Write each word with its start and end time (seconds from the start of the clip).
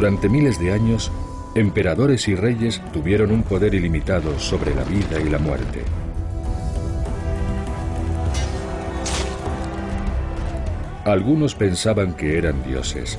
Durante 0.00 0.30
miles 0.30 0.58
de 0.58 0.72
años, 0.72 1.12
emperadores 1.54 2.26
y 2.26 2.34
reyes 2.34 2.80
tuvieron 2.90 3.30
un 3.30 3.42
poder 3.42 3.74
ilimitado 3.74 4.38
sobre 4.38 4.74
la 4.74 4.82
vida 4.82 5.20
y 5.20 5.28
la 5.28 5.38
muerte. 5.38 5.82
Algunos 11.04 11.54
pensaban 11.54 12.14
que 12.14 12.38
eran 12.38 12.62
dioses 12.62 13.18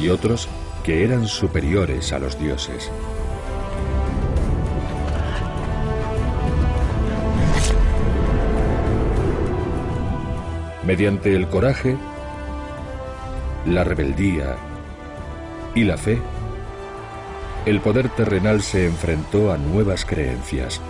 y 0.00 0.10
otros 0.10 0.48
que 0.84 1.02
eran 1.02 1.26
superiores 1.26 2.12
a 2.12 2.20
los 2.20 2.38
dioses. 2.38 2.92
Mediante 10.86 11.34
el 11.34 11.48
coraje, 11.48 11.96
la 13.66 13.82
rebeldía 13.84 14.56
y 15.74 15.84
la 15.84 15.96
fe, 15.96 16.20
el 17.66 17.80
poder 17.80 18.10
terrenal 18.10 18.62
se 18.62 18.86
enfrentó 18.86 19.52
a 19.52 19.58
nuevas 19.58 20.04
creencias. 20.04 20.80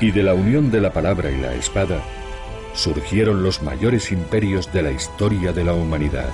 Y 0.00 0.10
de 0.10 0.22
la 0.22 0.34
unión 0.34 0.70
de 0.70 0.80
la 0.80 0.92
palabra 0.92 1.30
y 1.30 1.40
la 1.40 1.54
espada, 1.54 2.02
surgieron 2.74 3.42
los 3.42 3.62
mayores 3.62 4.10
imperios 4.12 4.72
de 4.72 4.82
la 4.82 4.90
historia 4.90 5.52
de 5.52 5.64
la 5.64 5.74
humanidad. 5.74 6.28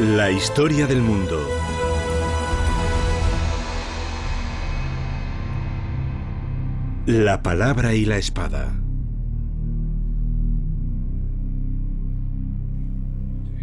La 0.00 0.30
historia 0.30 0.86
del 0.86 1.02
mundo. 1.02 1.38
La 7.04 7.42
palabra 7.42 7.92
y 7.92 8.06
la 8.06 8.16
espada. 8.16 8.80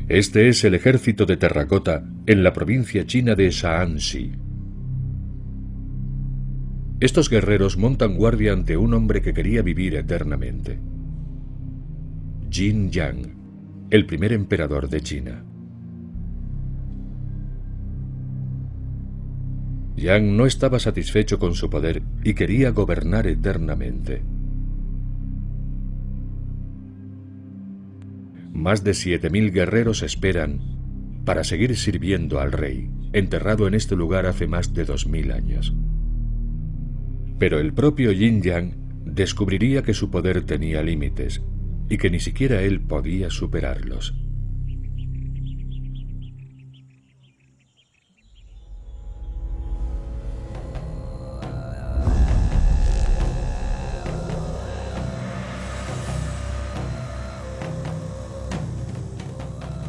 Este 0.07 0.47
es 0.49 0.63
el 0.63 0.75
ejército 0.75 1.25
de 1.25 1.37
terracota 1.37 2.07
en 2.27 2.43
la 2.43 2.53
provincia 2.53 3.07
china 3.07 3.33
de 3.33 3.49
Shaanxi. 3.49 4.33
Estos 6.99 7.31
guerreros 7.31 7.77
montan 7.77 8.15
guardia 8.15 8.53
ante 8.53 8.77
un 8.77 8.93
hombre 8.93 9.23
que 9.23 9.33
quería 9.33 9.63
vivir 9.63 9.95
eternamente. 9.95 10.79
Jin 12.51 12.91
Yang, 12.91 13.35
el 13.89 14.05
primer 14.05 14.33
emperador 14.33 14.87
de 14.87 15.01
China. 15.01 15.43
Yang 19.97 20.37
no 20.37 20.45
estaba 20.45 20.77
satisfecho 20.77 21.39
con 21.39 21.55
su 21.55 21.71
poder 21.71 22.03
y 22.23 22.35
quería 22.35 22.69
gobernar 22.69 23.25
eternamente. 23.25 24.21
Más 28.53 28.83
de 28.83 28.91
7.000 28.91 29.51
guerreros 29.51 30.03
esperan 30.03 30.61
para 31.25 31.43
seguir 31.43 31.75
sirviendo 31.75 32.39
al 32.39 32.51
rey, 32.51 32.89
enterrado 33.11 33.67
en 33.67 33.73
este 33.73 33.95
lugar 33.95 34.27
hace 34.27 34.47
más 34.47 34.73
de 34.73 34.85
2.000 34.85 35.33
años. 35.33 35.75
Pero 37.39 37.59
el 37.59 37.73
propio 37.73 38.11
Yin 38.11 38.41
Yang 38.43 38.75
descubriría 39.03 39.81
que 39.81 39.95
su 39.95 40.11
poder 40.11 40.43
tenía 40.43 40.83
límites 40.83 41.41
y 41.89 41.97
que 41.97 42.11
ni 42.11 42.19
siquiera 42.19 42.61
él 42.61 42.81
podía 42.81 43.31
superarlos. 43.31 44.15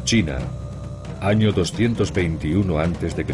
China, 0.09 0.39
año 1.21 1.51
221 1.51 2.79
a.C. 2.79 3.25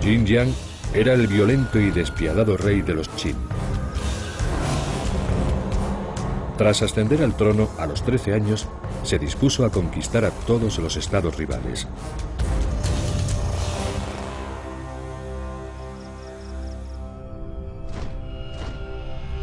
Jin 0.00 0.24
Yang 0.24 0.54
era 0.94 1.12
el 1.12 1.26
violento 1.26 1.78
y 1.78 1.90
despiadado 1.90 2.56
rey 2.56 2.80
de 2.80 2.94
los 2.94 3.10
Qin. 3.10 3.36
Tras 6.56 6.80
ascender 6.80 7.22
al 7.22 7.36
trono 7.36 7.68
a 7.78 7.84
los 7.84 8.02
13 8.02 8.32
años, 8.32 8.66
se 9.06 9.18
dispuso 9.18 9.64
a 9.64 9.70
conquistar 9.70 10.24
a 10.24 10.30
todos 10.30 10.78
los 10.78 10.96
estados 10.96 11.36
rivales. 11.36 11.86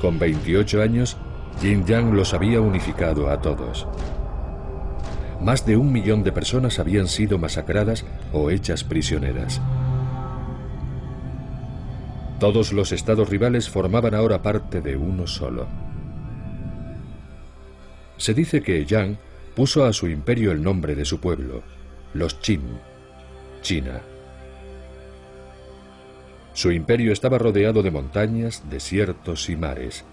Con 0.01 0.19
28 0.19 0.81
años, 0.81 1.15
Jin 1.61 1.85
Yang 1.85 2.13
los 2.13 2.33
había 2.33 2.59
unificado 2.59 3.29
a 3.29 3.39
todos. 3.39 3.87
Más 5.39 5.65
de 5.65 5.77
un 5.77 5.93
millón 5.93 6.23
de 6.23 6.33
personas 6.33 6.79
habían 6.79 7.07
sido 7.07 7.37
masacradas 7.37 8.05
o 8.33 8.49
hechas 8.49 8.83
prisioneras. 8.83 9.61
Todos 12.39 12.73
los 12.73 12.91
estados 12.91 13.29
rivales 13.29 13.69
formaban 13.69 14.13
ahora 14.13 14.41
parte 14.41 14.81
de 14.81 14.97
uno 14.97 15.25
solo. 15.25 15.67
Se 18.17 18.33
dice 18.33 18.61
que 18.61 18.85
Yang 18.85 19.17
puso 19.55 19.85
a 19.85 19.93
su 19.93 20.07
imperio 20.07 20.51
el 20.51 20.63
nombre 20.63 20.95
de 20.95 21.05
su 21.05 21.19
pueblo, 21.19 21.63
los 22.13 22.33
Qin, 22.35 22.61
China. 23.61 24.01
Su 26.53 26.71
imperio 26.71 27.11
estaba 27.11 27.37
rodeado 27.37 27.81
de 27.83 27.91
montañas, 27.91 28.63
desiertos 28.69 29.49
y 29.49 29.55
mares. 29.55 30.05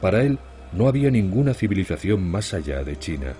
Para 0.00 0.22
él 0.22 0.38
no 0.72 0.88
había 0.88 1.10
ninguna 1.10 1.54
civilización 1.54 2.22
más 2.28 2.52
allá 2.52 2.82
de 2.82 2.98
China. 2.98 3.34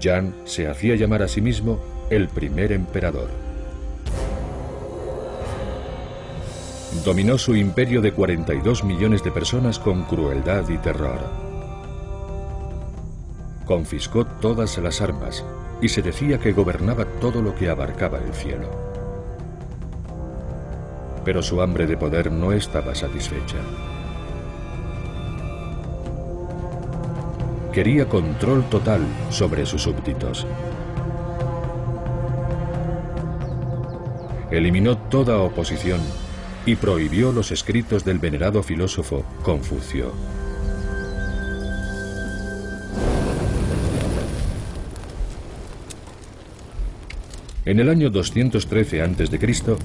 Yang 0.00 0.32
se 0.44 0.68
hacía 0.68 0.96
llamar 0.96 1.22
a 1.22 1.28
sí 1.28 1.40
mismo 1.40 1.78
el 2.08 2.28
primer 2.28 2.72
emperador. 2.72 3.28
Dominó 7.04 7.36
su 7.36 7.56
imperio 7.56 8.00
de 8.00 8.12
42 8.12 8.84
millones 8.84 9.24
de 9.24 9.30
personas 9.32 9.78
con 9.78 10.04
crueldad 10.04 10.68
y 10.68 10.78
terror 10.78 11.41
confiscó 13.72 14.26
todas 14.26 14.76
las 14.76 15.00
armas 15.00 15.42
y 15.80 15.88
se 15.88 16.02
decía 16.02 16.38
que 16.38 16.52
gobernaba 16.52 17.06
todo 17.22 17.40
lo 17.40 17.54
que 17.54 17.70
abarcaba 17.70 18.18
el 18.18 18.34
cielo. 18.34 18.68
Pero 21.24 21.42
su 21.42 21.62
hambre 21.62 21.86
de 21.86 21.96
poder 21.96 22.30
no 22.30 22.52
estaba 22.52 22.94
satisfecha. 22.94 23.56
Quería 27.72 28.06
control 28.10 28.62
total 28.68 29.00
sobre 29.30 29.64
sus 29.64 29.84
súbditos. 29.84 30.46
Eliminó 34.50 34.98
toda 34.98 35.38
oposición 35.38 36.02
y 36.66 36.76
prohibió 36.76 37.32
los 37.32 37.50
escritos 37.52 38.04
del 38.04 38.18
venerado 38.18 38.62
filósofo 38.62 39.24
Confucio. 39.42 40.41
En 47.64 47.78
el 47.78 47.88
año 47.88 48.10
213 48.10 49.02
a.C., 49.02 49.76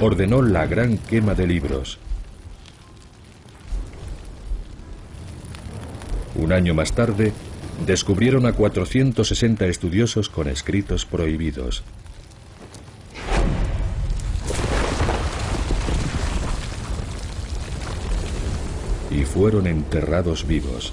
ordenó 0.00 0.40
la 0.40 0.66
gran 0.66 0.98
quema 0.98 1.34
de 1.34 1.48
libros. 1.48 1.98
Un 6.36 6.52
año 6.52 6.74
más 6.74 6.92
tarde, 6.92 7.32
descubrieron 7.86 8.46
a 8.46 8.52
460 8.52 9.66
estudiosos 9.66 10.28
con 10.28 10.48
escritos 10.48 11.06
prohibidos. 11.06 11.82
Y 19.10 19.24
fueron 19.24 19.66
enterrados 19.66 20.46
vivos. 20.46 20.92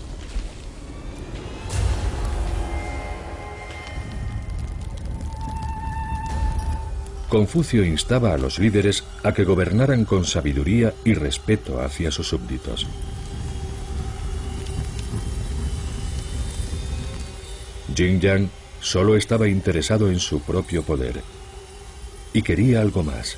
Confucio 7.32 7.86
instaba 7.86 8.34
a 8.34 8.38
los 8.38 8.60
líderes 8.60 9.06
a 9.24 9.32
que 9.32 9.46
gobernaran 9.46 10.04
con 10.04 10.26
sabiduría 10.26 10.94
y 11.06 11.14
respeto 11.14 11.80
hacia 11.80 12.12
sus 12.12 12.28
súbditos. 12.28 12.86
Jin 17.96 18.20
Yang 18.20 18.50
solo 18.82 19.16
estaba 19.16 19.48
interesado 19.48 20.12
en 20.12 20.20
su 20.20 20.42
propio 20.42 20.84
poder 20.84 21.22
y 22.34 22.42
quería 22.42 22.82
algo 22.82 23.02
más. 23.02 23.38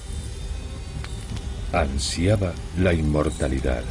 Ansiaba 1.72 2.54
la 2.80 2.96
inmortalidad. 2.96 3.84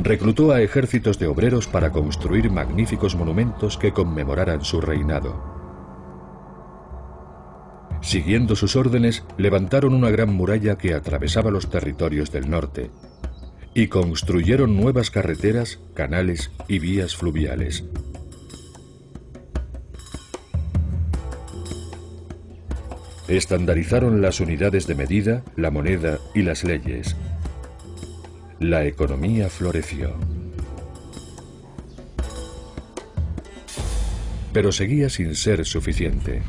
Reclutó 0.00 0.52
a 0.52 0.60
ejércitos 0.60 1.18
de 1.18 1.28
obreros 1.28 1.66
para 1.66 1.90
construir 1.92 2.50
magníficos 2.50 3.16
monumentos 3.16 3.78
que 3.78 3.94
conmemoraran 3.94 4.62
su 4.66 4.82
reinado. 4.82 5.61
Siguiendo 8.12 8.56
sus 8.56 8.76
órdenes, 8.76 9.24
levantaron 9.38 9.94
una 9.94 10.10
gran 10.10 10.34
muralla 10.34 10.76
que 10.76 10.92
atravesaba 10.92 11.50
los 11.50 11.70
territorios 11.70 12.30
del 12.30 12.50
norte 12.50 12.90
y 13.72 13.86
construyeron 13.86 14.76
nuevas 14.76 15.10
carreteras, 15.10 15.78
canales 15.94 16.50
y 16.68 16.78
vías 16.78 17.16
fluviales. 17.16 17.84
Estandarizaron 23.28 24.20
las 24.20 24.40
unidades 24.40 24.86
de 24.86 24.94
medida, 24.94 25.42
la 25.56 25.70
moneda 25.70 26.18
y 26.34 26.42
las 26.42 26.64
leyes. 26.64 27.16
La 28.60 28.84
economía 28.84 29.48
floreció. 29.48 30.14
Pero 34.52 34.70
seguía 34.70 35.08
sin 35.08 35.34
ser 35.34 35.64
suficiente. 35.64 36.42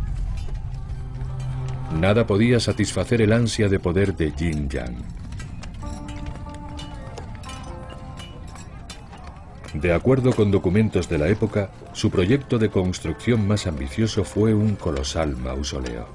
Nada 1.99 2.27
podía 2.27 2.59
satisfacer 2.59 3.21
el 3.21 3.31
ansia 3.31 3.69
de 3.69 3.79
poder 3.79 4.15
de 4.15 4.31
Jin 4.31 4.69
Yang. 4.69 4.95
De 9.73 9.91
acuerdo 9.91 10.33
con 10.33 10.51
documentos 10.51 11.09
de 11.09 11.17
la 11.17 11.27
época, 11.29 11.71
su 11.93 12.11
proyecto 12.11 12.59
de 12.59 12.69
construcción 12.69 13.47
más 13.47 13.65
ambicioso 13.65 14.23
fue 14.23 14.53
un 14.53 14.75
colosal 14.75 15.35
mausoleo. 15.35 16.07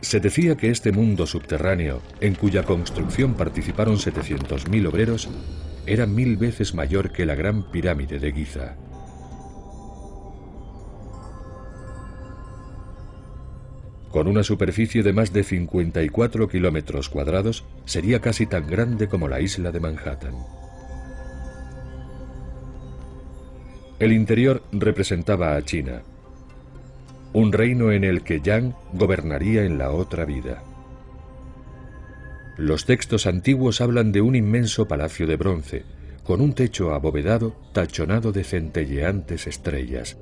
Se 0.00 0.20
decía 0.20 0.56
que 0.56 0.70
este 0.70 0.92
mundo 0.92 1.26
subterráneo, 1.26 2.02
en 2.20 2.34
cuya 2.34 2.62
construcción 2.62 3.34
participaron 3.34 3.96
700.000 3.96 4.88
obreros, 4.88 5.28
era 5.86 6.06
mil 6.06 6.36
veces 6.36 6.74
mayor 6.74 7.12
que 7.12 7.26
la 7.26 7.34
gran 7.34 7.70
pirámide 7.70 8.18
de 8.18 8.32
Giza. 8.32 8.76
Con 14.14 14.28
una 14.28 14.44
superficie 14.44 15.02
de 15.02 15.12
más 15.12 15.32
de 15.32 15.42
54 15.42 16.48
kilómetros 16.48 17.08
cuadrados, 17.08 17.64
sería 17.84 18.20
casi 18.20 18.46
tan 18.46 18.68
grande 18.68 19.08
como 19.08 19.26
la 19.26 19.40
isla 19.40 19.72
de 19.72 19.80
Manhattan. 19.80 20.36
El 23.98 24.12
interior 24.12 24.62
representaba 24.70 25.56
a 25.56 25.62
China, 25.62 26.02
un 27.32 27.52
reino 27.52 27.90
en 27.90 28.04
el 28.04 28.22
que 28.22 28.40
Yang 28.40 28.76
gobernaría 28.92 29.64
en 29.64 29.78
la 29.78 29.90
otra 29.90 30.24
vida. 30.24 30.62
Los 32.56 32.86
textos 32.86 33.26
antiguos 33.26 33.80
hablan 33.80 34.12
de 34.12 34.20
un 34.20 34.36
inmenso 34.36 34.86
palacio 34.86 35.26
de 35.26 35.34
bronce, 35.34 35.84
con 36.22 36.40
un 36.40 36.54
techo 36.54 36.94
abovedado 36.94 37.56
tachonado 37.72 38.30
de 38.30 38.44
centelleantes 38.44 39.48
estrellas, 39.48 40.16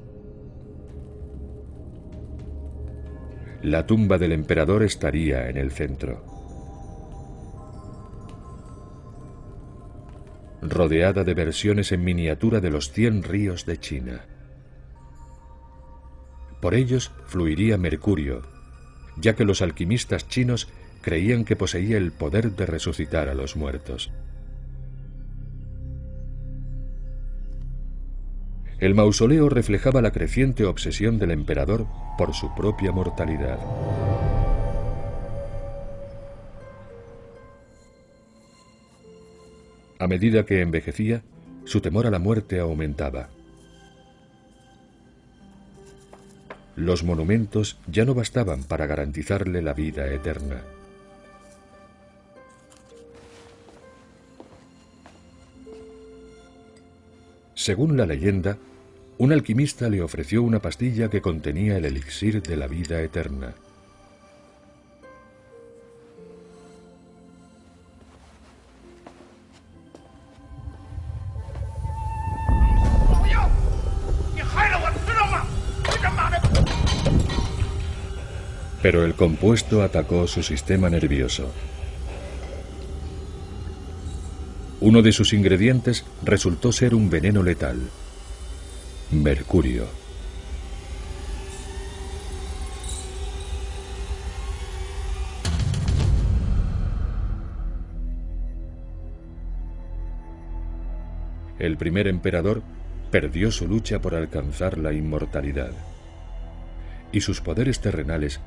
La 3.63 3.87
tumba 3.87 4.19
del 4.19 4.33
emperador 4.33 4.83
estaría 4.83 5.49
en 5.49 5.57
el 5.57 5.71
centro. 5.71 6.25
Rodeada 10.61 11.23
de 11.23 11.35
versiones 11.35 11.93
en 11.93 12.03
miniatura 12.03 12.61
de 12.61 12.71
los 12.71 12.91
cien 12.91 13.23
ríos 13.23 13.65
de 13.65 13.79
China. 13.79 14.27
Por 16.61 16.75
ellos 16.75 17.13
fluiría 17.27 17.79
Mercurio, 17.79 18.43
ya 19.17 19.37
que 19.37 19.45
los 19.45 19.63
alquimistas 19.63 20.29
chinos 20.29 20.69
creían 21.01 21.45
que 21.45 21.55
poseía 21.55 21.99
el 21.99 22.11
poder 22.11 22.57
de 22.57 22.67
resucitar 22.67 23.29
a 23.29 23.35
los 23.35 23.55
muertos. 23.55 24.11
El 28.83 28.97
mausoleo 28.97 29.49
reflejaba 29.49 30.03
la 30.03 30.11
creciente 30.11 30.65
obsesión 30.65 31.17
del 31.17 31.31
emperador 31.31 31.87
por 32.19 32.35
su 32.35 32.53
propia 32.53 32.91
mortalidad. 32.91 33.61
A 40.01 40.09
medida 40.09 40.45
que 40.45 40.63
envejecía, 40.63 41.23
su 41.65 41.81
temor 41.81 42.09
a 42.09 42.11
la 42.11 42.19
muerte 42.19 42.59
aumentaba. 42.59 43.29
Los 46.75 47.05
monumentos 47.05 47.79
ya 47.87 48.05
no 48.05 48.15
bastaban 48.15 48.65
para 48.65 48.87
garantizarle 48.87 49.63
la 49.63 49.75
vida 49.75 50.13
eterna. 50.13 50.61
Según 57.55 57.97
la 57.97 58.07
leyenda, 58.07 58.59
un 59.19 59.33
alquimista 59.33 59.89
le 59.89 60.03
ofreció 60.03 60.43
una 60.43 60.61
pastilla 60.61 61.09
que 61.09 61.21
contenía 61.21 61.77
el 61.77 61.85
elixir 61.85 62.43
de 62.43 62.57
la 62.57 62.67
vida 62.67 63.01
eterna. 63.03 63.55
Pero 78.83 79.05
el 79.05 79.15
compuesto 79.15 79.83
atacó 79.83 80.27
su 80.27 80.43
sistema 80.43 80.91
nervioso. 80.91 81.53
Uno 84.81 85.03
de 85.03 85.13
sus 85.13 85.33
ingredientes 85.33 86.05
resultó 86.25 86.73
ser 86.73 86.97
un 86.97 87.09
veneno 87.09 87.45
letal, 87.45 87.79
mercurio. 89.13 89.87
El 101.59 101.77
primer 101.77 102.09
emperador 102.09 102.63
perdió 103.11 103.51
su 103.51 103.69
lucha 103.69 104.01
por 104.01 104.15
alcanzar 104.15 104.79
la 104.79 104.95
inmortalidad 104.95 105.73
y 107.13 107.21
sus 107.21 107.43
poderes 107.43 107.81
terrenales 107.81 108.41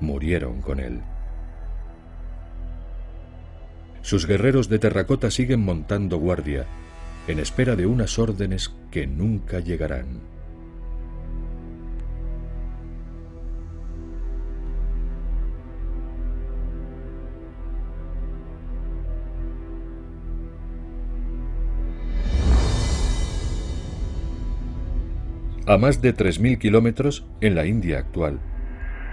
murieron 0.00 0.60
con 0.60 0.80
él. 0.80 1.00
Sus 4.02 4.26
guerreros 4.26 4.68
de 4.68 4.78
terracota 4.78 5.30
siguen 5.30 5.60
montando 5.60 6.18
guardia, 6.18 6.66
en 7.26 7.38
espera 7.38 7.76
de 7.76 7.86
unas 7.86 8.18
órdenes 8.18 8.74
que 8.90 9.06
nunca 9.06 9.60
llegarán. 9.60 10.34
A 25.66 25.78
más 25.78 26.02
de 26.02 26.14
3.000 26.14 26.58
kilómetros, 26.58 27.24
en 27.40 27.54
la 27.54 27.64
India 27.64 27.98
actual, 27.98 28.38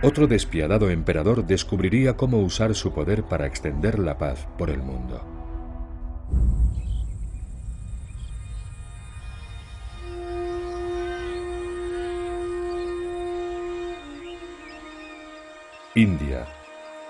otro 0.03 0.27
despiadado 0.27 0.89
emperador 0.89 1.45
descubriría 1.45 2.17
cómo 2.17 2.39
usar 2.39 2.75
su 2.75 2.91
poder 2.91 3.23
para 3.23 3.47
extender 3.47 3.99
la 3.99 4.17
paz 4.17 4.47
por 4.57 4.69
el 4.69 4.79
mundo. 4.79 5.21
India, 15.93 16.47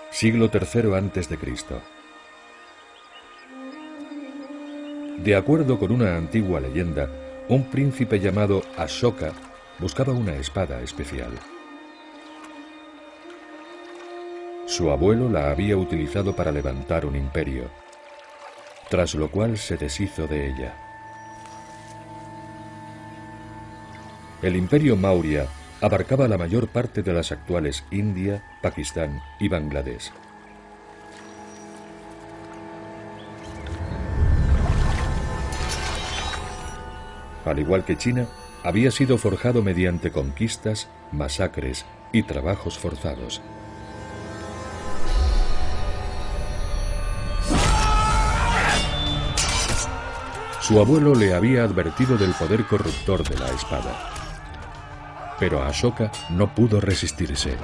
siglo 0.10 0.50
III 0.52 0.96
a.C. 0.96 1.38
De 5.20 5.36
acuerdo 5.36 5.78
con 5.78 5.92
una 5.92 6.18
antigua 6.18 6.60
leyenda, 6.60 7.08
un 7.48 7.66
príncipe 7.66 8.20
llamado 8.20 8.64
Ashoka 8.78 9.34
buscaba 9.78 10.14
una 10.14 10.34
espada 10.34 10.82
especial. 10.82 11.30
Su 14.66 14.90
abuelo 14.90 15.30
la 15.30 15.52
había 15.52 15.78
utilizado 15.78 16.36
para 16.36 16.52
levantar 16.52 17.06
un 17.06 17.16
imperio, 17.16 17.70
tras 18.90 19.14
lo 19.14 19.30
cual 19.30 19.60
se 19.60 19.78
deshizo 19.78 20.26
de 20.26 20.48
ella. 20.48 20.74
El 24.42 24.56
imperio 24.56 24.96
Maurya 24.98 25.46
abarcaba 25.82 26.28
la 26.28 26.38
mayor 26.38 26.68
parte 26.68 27.02
de 27.02 27.12
las 27.12 27.32
actuales 27.32 27.84
India, 27.90 28.44
Pakistán 28.62 29.22
y 29.40 29.50
Bangladesh. 29.50 30.12
Al 37.44 37.58
igual 37.58 37.84
que 37.84 37.98
China, 37.98 38.28
había 38.64 38.92
sido 38.92 39.18
forjado 39.18 39.64
mediante 39.64 40.12
conquistas, 40.12 40.88
masacres 41.12 41.86
y 42.12 42.22
trabajos 42.24 42.78
forzados. 42.78 43.42
Su 50.62 50.80
abuelo 50.80 51.16
le 51.16 51.34
había 51.34 51.64
advertido 51.64 52.18
del 52.18 52.34
poder 52.34 52.66
corruptor 52.66 53.28
de 53.28 53.40
la 53.40 53.48
espada. 53.50 54.21
Pero 55.42 55.64
Ashoka 55.64 56.12
no 56.30 56.54
pudo 56.54 56.80
resistirse. 56.80 57.58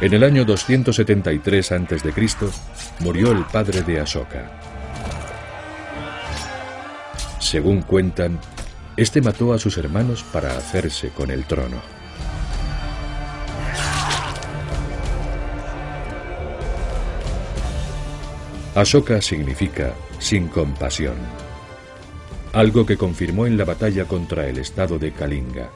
En 0.00 0.14
el 0.14 0.24
año 0.24 0.46
273 0.46 1.72
a.C. 1.72 2.26
murió 3.00 3.32
el 3.32 3.44
padre 3.44 3.82
de 3.82 4.00
Ashoka. 4.00 4.50
Según 7.38 7.82
cuentan, 7.82 8.40
este 8.96 9.20
mató 9.20 9.52
a 9.52 9.58
sus 9.58 9.76
hermanos 9.76 10.24
para 10.32 10.56
hacerse 10.56 11.10
con 11.10 11.30
el 11.30 11.44
trono. 11.44 11.82
Ashoka 18.74 19.20
significa 19.20 19.92
sin 20.18 20.48
compasión, 20.48 21.16
algo 22.56 22.86
que 22.86 22.96
confirmó 22.96 23.46
en 23.46 23.58
la 23.58 23.66
batalla 23.66 24.06
contra 24.06 24.48
el 24.48 24.56
estado 24.56 24.98
de 24.98 25.12
Kalinga. 25.12 25.70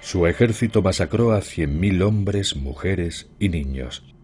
Su 0.00 0.26
ejército 0.26 0.80
masacró 0.80 1.32
a 1.32 1.42
cien 1.42 1.78
mil 1.78 2.00
hombres, 2.00 2.56
mujeres 2.56 3.28
y 3.38 3.50
niños. 3.50 4.15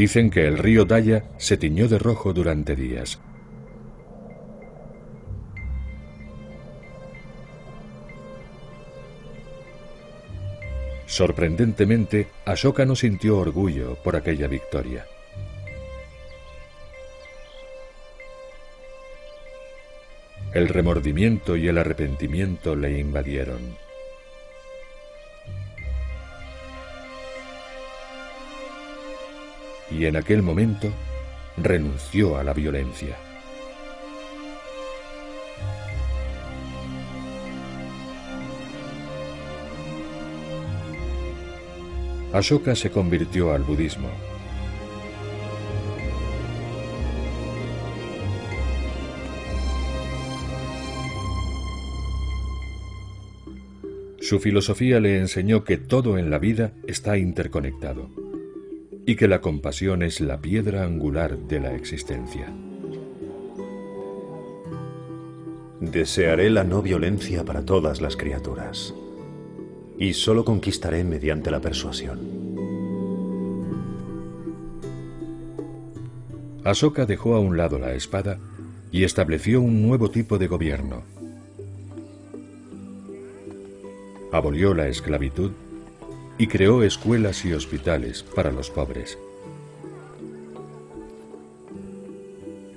Dicen 0.00 0.30
que 0.30 0.46
el 0.46 0.56
río 0.56 0.86
Daya 0.86 1.24
se 1.36 1.58
tiñó 1.58 1.86
de 1.86 1.98
rojo 1.98 2.32
durante 2.32 2.74
días. 2.74 3.20
Sorprendentemente, 11.04 12.28
Ashoka 12.46 12.86
no 12.86 12.96
sintió 12.96 13.36
orgullo 13.36 13.96
por 14.02 14.16
aquella 14.16 14.48
victoria. 14.48 15.04
El 20.54 20.68
remordimiento 20.68 21.56
y 21.56 21.68
el 21.68 21.76
arrepentimiento 21.76 22.74
le 22.74 22.98
invadieron. 22.98 23.76
Y 29.90 30.06
en 30.06 30.16
aquel 30.16 30.42
momento 30.42 30.92
renunció 31.56 32.36
a 32.36 32.44
la 32.44 32.52
violencia. 32.52 33.16
Ashoka 42.32 42.76
se 42.76 42.90
convirtió 42.90 43.52
al 43.52 43.62
budismo. 43.62 44.08
Su 54.20 54.38
filosofía 54.38 55.00
le 55.00 55.18
enseñó 55.18 55.64
que 55.64 55.76
todo 55.76 56.16
en 56.16 56.30
la 56.30 56.38
vida 56.38 56.72
está 56.86 57.18
interconectado 57.18 58.29
y 59.10 59.16
que 59.16 59.26
la 59.26 59.40
compasión 59.40 60.04
es 60.04 60.20
la 60.20 60.40
piedra 60.40 60.84
angular 60.84 61.36
de 61.36 61.58
la 61.58 61.74
existencia. 61.74 62.46
Desearé 65.80 66.48
la 66.48 66.62
no 66.62 66.80
violencia 66.80 67.44
para 67.44 67.64
todas 67.64 68.00
las 68.00 68.16
criaturas 68.16 68.94
y 69.98 70.12
solo 70.12 70.44
conquistaré 70.44 71.02
mediante 71.02 71.50
la 71.50 71.58
persuasión. 71.58 72.20
Asoka 76.62 77.04
dejó 77.04 77.34
a 77.34 77.40
un 77.40 77.56
lado 77.56 77.80
la 77.80 77.94
espada 77.94 78.38
y 78.92 79.02
estableció 79.02 79.60
un 79.60 79.82
nuevo 79.82 80.12
tipo 80.12 80.38
de 80.38 80.46
gobierno 80.46 81.02
abolió 84.32 84.74
la 84.74 84.86
esclavitud 84.86 85.50
y 86.40 86.46
creó 86.46 86.82
escuelas 86.82 87.44
y 87.44 87.52
hospitales 87.52 88.22
para 88.22 88.50
los 88.50 88.70
pobres. 88.70 89.18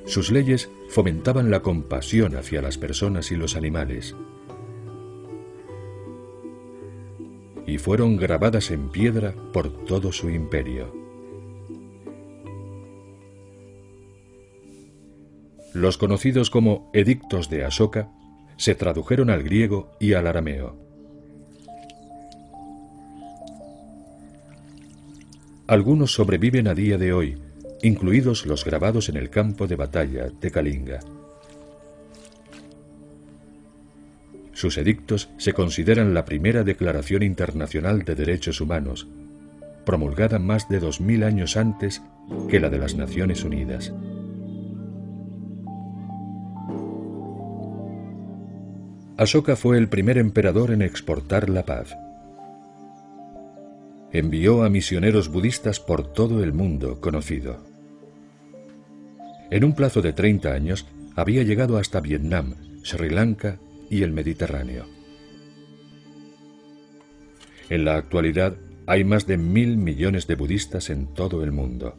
Sus 0.05 0.31
leyes 0.31 0.69
fomentaban 0.89 1.49
la 1.49 1.61
compasión 1.61 2.35
hacia 2.35 2.61
las 2.61 2.77
personas 2.77 3.31
y 3.31 3.37
los 3.37 3.55
animales 3.55 4.17
y 7.65 7.77
fueron 7.77 8.17
grabadas 8.17 8.69
en 8.69 8.89
piedra 8.89 9.33
por 9.53 9.85
todo 9.85 10.11
su 10.11 10.29
imperio. 10.29 10.93
Los 15.73 15.97
conocidos 15.97 16.49
como 16.49 16.91
edictos 16.93 17.49
de 17.49 17.63
Asoka 17.63 18.11
se 18.57 18.75
tradujeron 18.75 19.29
al 19.29 19.41
griego 19.41 19.89
y 20.01 20.15
al 20.15 20.27
arameo. 20.27 20.92
Algunos 25.73 26.13
sobreviven 26.13 26.67
a 26.67 26.75
día 26.75 26.99
de 26.99 27.13
hoy, 27.13 27.35
incluidos 27.81 28.45
los 28.45 28.63
grabados 28.63 29.09
en 29.09 29.17
el 29.17 29.31
campo 29.31 29.65
de 29.65 29.75
batalla 29.75 30.27
de 30.29 30.51
Kalinga. 30.51 30.99
Sus 34.51 34.77
edictos 34.77 35.31
se 35.37 35.53
consideran 35.53 36.13
la 36.13 36.25
primera 36.25 36.63
declaración 36.63 37.23
internacional 37.23 38.03
de 38.03 38.13
derechos 38.13 38.61
humanos, 38.61 39.07
promulgada 39.83 40.37
más 40.37 40.69
de 40.69 40.77
dos 40.77 41.01
mil 41.01 41.23
años 41.23 41.57
antes 41.57 42.03
que 42.49 42.59
la 42.59 42.69
de 42.69 42.77
las 42.77 42.93
Naciones 42.93 43.43
Unidas. 43.43 43.91
Ashoka 49.17 49.55
fue 49.55 49.79
el 49.79 49.89
primer 49.89 50.19
emperador 50.19 50.69
en 50.69 50.83
exportar 50.83 51.49
la 51.49 51.65
paz 51.65 51.97
envió 54.13 54.63
a 54.63 54.69
misioneros 54.69 55.29
budistas 55.29 55.79
por 55.79 56.13
todo 56.13 56.43
el 56.43 56.53
mundo 56.53 57.01
conocido. 57.01 57.65
En 59.49 59.63
un 59.63 59.73
plazo 59.73 60.01
de 60.01 60.13
30 60.13 60.53
años 60.53 60.85
había 61.15 61.41
llegado 61.43 61.77
hasta 61.77 61.99
Vietnam, 61.99 62.55
Sri 62.83 63.09
Lanka 63.09 63.59
y 63.89 64.03
el 64.03 64.11
Mediterráneo. 64.11 64.85
En 67.69 67.85
la 67.85 67.95
actualidad 67.95 68.55
hay 68.85 69.03
más 69.03 69.25
de 69.25 69.37
mil 69.37 69.77
millones 69.77 70.27
de 70.27 70.35
budistas 70.35 70.91
en 70.91 71.07
todo 71.07 71.43
el 71.43 71.51
mundo. 71.51 71.95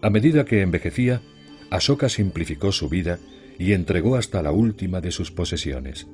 A 0.00 0.10
medida 0.10 0.44
que 0.44 0.62
envejecía, 0.62 1.20
Ashoka 1.70 2.08
simplificó 2.08 2.72
su 2.72 2.88
vida 2.88 3.18
y 3.58 3.72
entregó 3.72 4.16
hasta 4.16 4.42
la 4.42 4.52
última 4.52 5.00
de 5.00 5.10
sus 5.10 5.30
posesiones. 5.30 6.06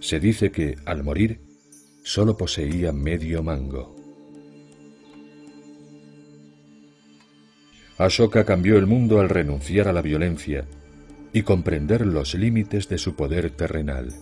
Se 0.00 0.20
dice 0.20 0.52
que, 0.52 0.76
al 0.84 1.02
morir, 1.02 1.40
solo 2.04 2.36
poseía 2.36 2.92
medio 2.92 3.42
mango. 3.42 3.96
Ashoka 7.98 8.44
cambió 8.44 8.76
el 8.76 8.86
mundo 8.86 9.20
al 9.20 9.30
renunciar 9.30 9.88
a 9.88 9.92
la 9.92 10.02
violencia 10.02 10.66
y 11.32 11.42
comprender 11.42 12.06
los 12.06 12.34
límites 12.34 12.88
de 12.88 12.98
su 12.98 13.16
poder 13.16 13.50
terrenal. 13.50 14.12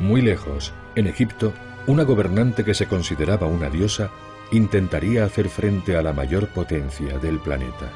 Muy 0.00 0.20
lejos, 0.20 0.74
en 0.96 1.06
Egipto, 1.06 1.54
una 1.86 2.02
gobernante 2.04 2.64
que 2.64 2.74
se 2.74 2.86
consideraba 2.86 3.46
una 3.46 3.68
diosa 3.68 4.10
intentaría 4.50 5.24
hacer 5.24 5.48
frente 5.48 5.96
a 5.96 6.02
la 6.02 6.12
mayor 6.12 6.48
potencia 6.48 7.18
del 7.18 7.38
planeta. 7.38 7.92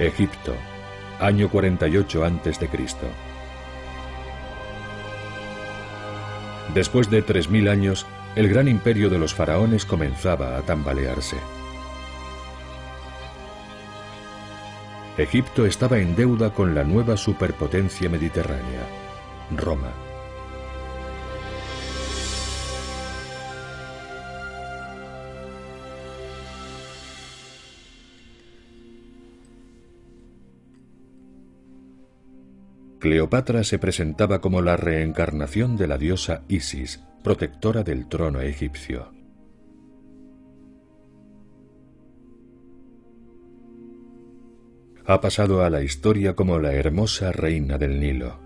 Egipto, 0.00 0.54
año 1.20 1.48
48 1.48 2.24
a.C. 2.24 2.68
Después 6.74 7.08
de 7.10 7.24
3.000 7.24 7.70
años, 7.70 8.06
el 8.36 8.48
gran 8.48 8.68
imperio 8.68 9.08
de 9.08 9.18
los 9.18 9.32
faraones 9.32 9.84
comenzaba 9.84 10.56
a 10.56 10.62
tambalearse. 10.62 11.36
Egipto 15.16 15.64
estaba 15.64 15.98
en 15.98 16.16
deuda 16.16 16.50
con 16.52 16.74
la 16.74 16.82
nueva 16.82 17.16
superpotencia 17.16 18.08
mediterránea, 18.08 18.80
Roma. 19.56 20.03
Cleopatra 33.04 33.64
se 33.64 33.78
presentaba 33.78 34.40
como 34.40 34.62
la 34.62 34.78
reencarnación 34.78 35.76
de 35.76 35.86
la 35.86 35.98
diosa 35.98 36.40
Isis, 36.48 37.02
protectora 37.22 37.82
del 37.82 38.08
trono 38.08 38.40
egipcio. 38.40 39.12
Ha 45.04 45.20
pasado 45.20 45.62
a 45.62 45.68
la 45.68 45.82
historia 45.82 46.34
como 46.34 46.58
la 46.58 46.72
hermosa 46.72 47.30
reina 47.30 47.76
del 47.76 48.00
Nilo. 48.00 48.38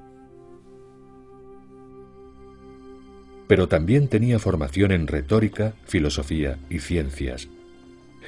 Pero 3.47 3.69
también 3.69 4.09
tenía 4.09 4.41
formación 4.41 4.91
en 4.91 5.07
retórica, 5.07 5.75
filosofía 5.85 6.59
y 6.69 6.81
ciencias, 6.81 7.49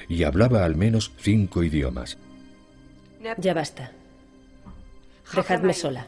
y 0.09 0.23
hablaba 0.23 0.65
al 0.65 0.77
menos 0.77 1.13
cinco 1.19 1.65
idiomas. 1.65 2.19
Ya 3.37 3.53
basta. 3.53 3.91
Dejadme 5.35 5.75
sola. 5.75 6.07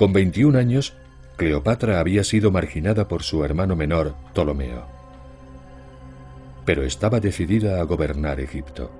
Con 0.00 0.14
21 0.14 0.58
años, 0.58 0.94
Cleopatra 1.36 2.00
había 2.00 2.24
sido 2.24 2.50
marginada 2.50 3.06
por 3.06 3.22
su 3.22 3.44
hermano 3.44 3.76
menor, 3.76 4.14
Ptolomeo. 4.32 4.86
Pero 6.64 6.84
estaba 6.84 7.20
decidida 7.20 7.82
a 7.82 7.82
gobernar 7.82 8.40
Egipto. 8.40 8.90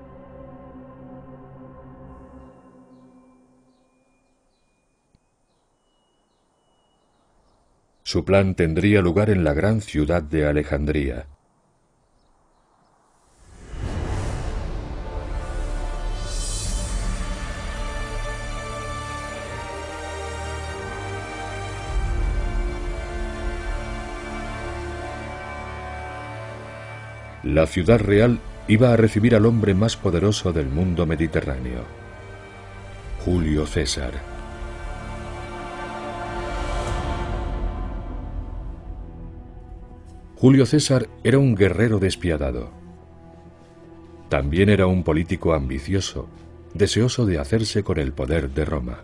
Su 8.03 8.23
plan 8.23 8.53
tendría 8.53 9.01
lugar 9.01 9.31
en 9.31 9.43
la 9.43 9.53
gran 9.53 9.81
ciudad 9.81 10.21
de 10.21 10.45
Alejandría, 10.45 11.25
la 27.43 27.65
ciudad 27.65 27.99
real 27.99 28.39
iba 28.67 28.93
a 28.93 28.97
recibir 28.97 29.35
al 29.35 29.45
hombre 29.45 29.73
más 29.73 29.97
poderoso 29.97 30.53
del 30.53 30.67
mundo 30.67 31.05
mediterráneo, 31.05 31.83
Julio 33.25 33.65
César. 33.65 34.13
Julio 40.35 40.65
César 40.65 41.07
era 41.23 41.37
un 41.37 41.55
guerrero 41.55 41.99
despiadado. 41.99 42.71
También 44.29 44.69
era 44.69 44.87
un 44.87 45.03
político 45.03 45.53
ambicioso, 45.53 46.27
deseoso 46.73 47.25
de 47.25 47.37
hacerse 47.37 47.83
con 47.83 47.99
el 47.99 48.13
poder 48.13 48.49
de 48.51 48.65
Roma. 48.65 49.01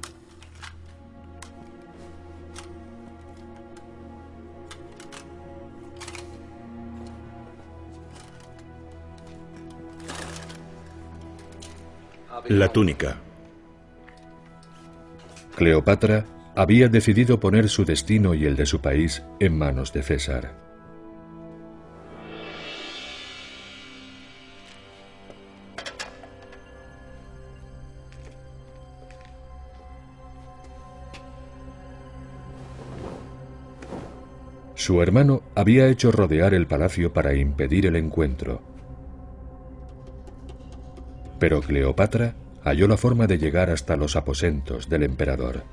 La 12.46 12.70
túnica. 12.70 13.18
Cleopatra 15.56 16.26
había 16.56 16.88
decidido 16.88 17.40
poner 17.40 17.68
su 17.68 17.84
destino 17.84 18.34
y 18.34 18.46
el 18.46 18.56
de 18.56 18.66
su 18.66 18.80
país 18.80 19.24
en 19.40 19.58
manos 19.58 19.92
de 19.92 20.04
César. 20.04 20.54
Su 34.76 35.02
hermano 35.02 35.42
había 35.56 35.88
hecho 35.88 36.12
rodear 36.12 36.54
el 36.54 36.68
palacio 36.68 37.12
para 37.12 37.34
impedir 37.34 37.88
el 37.88 37.96
encuentro, 37.98 38.62
pero 41.40 41.62
Cleopatra 41.62 42.36
halló 42.64 42.88
la 42.88 42.98
forma 42.98 43.28
de 43.28 43.38
llegar 43.38 43.70
hasta 43.70 43.96
los 43.96 44.16
aposentos 44.16 44.90
del 44.90 45.04
emperador. 45.04 45.64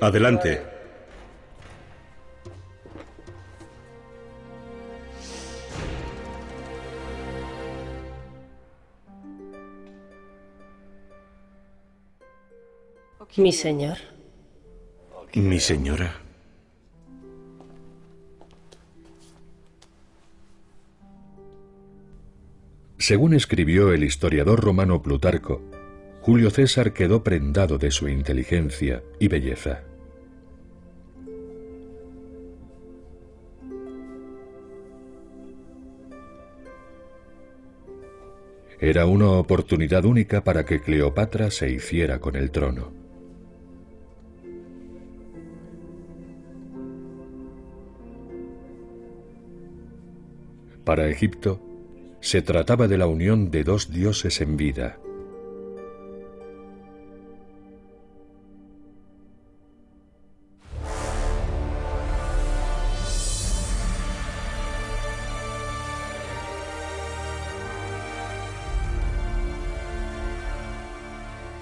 Adelante. 0.00 0.77
Mi 13.38 13.52
señor. 13.52 13.98
Mi 15.32 15.60
señora. 15.60 16.20
Según 22.98 23.34
escribió 23.34 23.92
el 23.92 24.02
historiador 24.02 24.60
romano 24.60 25.00
Plutarco, 25.00 25.62
Julio 26.20 26.50
César 26.50 26.92
quedó 26.92 27.22
prendado 27.22 27.78
de 27.78 27.92
su 27.92 28.08
inteligencia 28.08 29.04
y 29.20 29.28
belleza. 29.28 29.84
Era 38.80 39.06
una 39.06 39.30
oportunidad 39.30 40.04
única 40.04 40.42
para 40.42 40.64
que 40.64 40.80
Cleopatra 40.80 41.52
se 41.52 41.70
hiciera 41.70 42.18
con 42.18 42.34
el 42.34 42.50
trono. 42.50 42.97
Para 50.88 51.06
Egipto, 51.06 51.60
se 52.22 52.40
trataba 52.40 52.88
de 52.88 52.96
la 52.96 53.06
unión 53.06 53.50
de 53.50 53.62
dos 53.62 53.92
dioses 53.92 54.40
en 54.40 54.56
vida. 54.56 54.98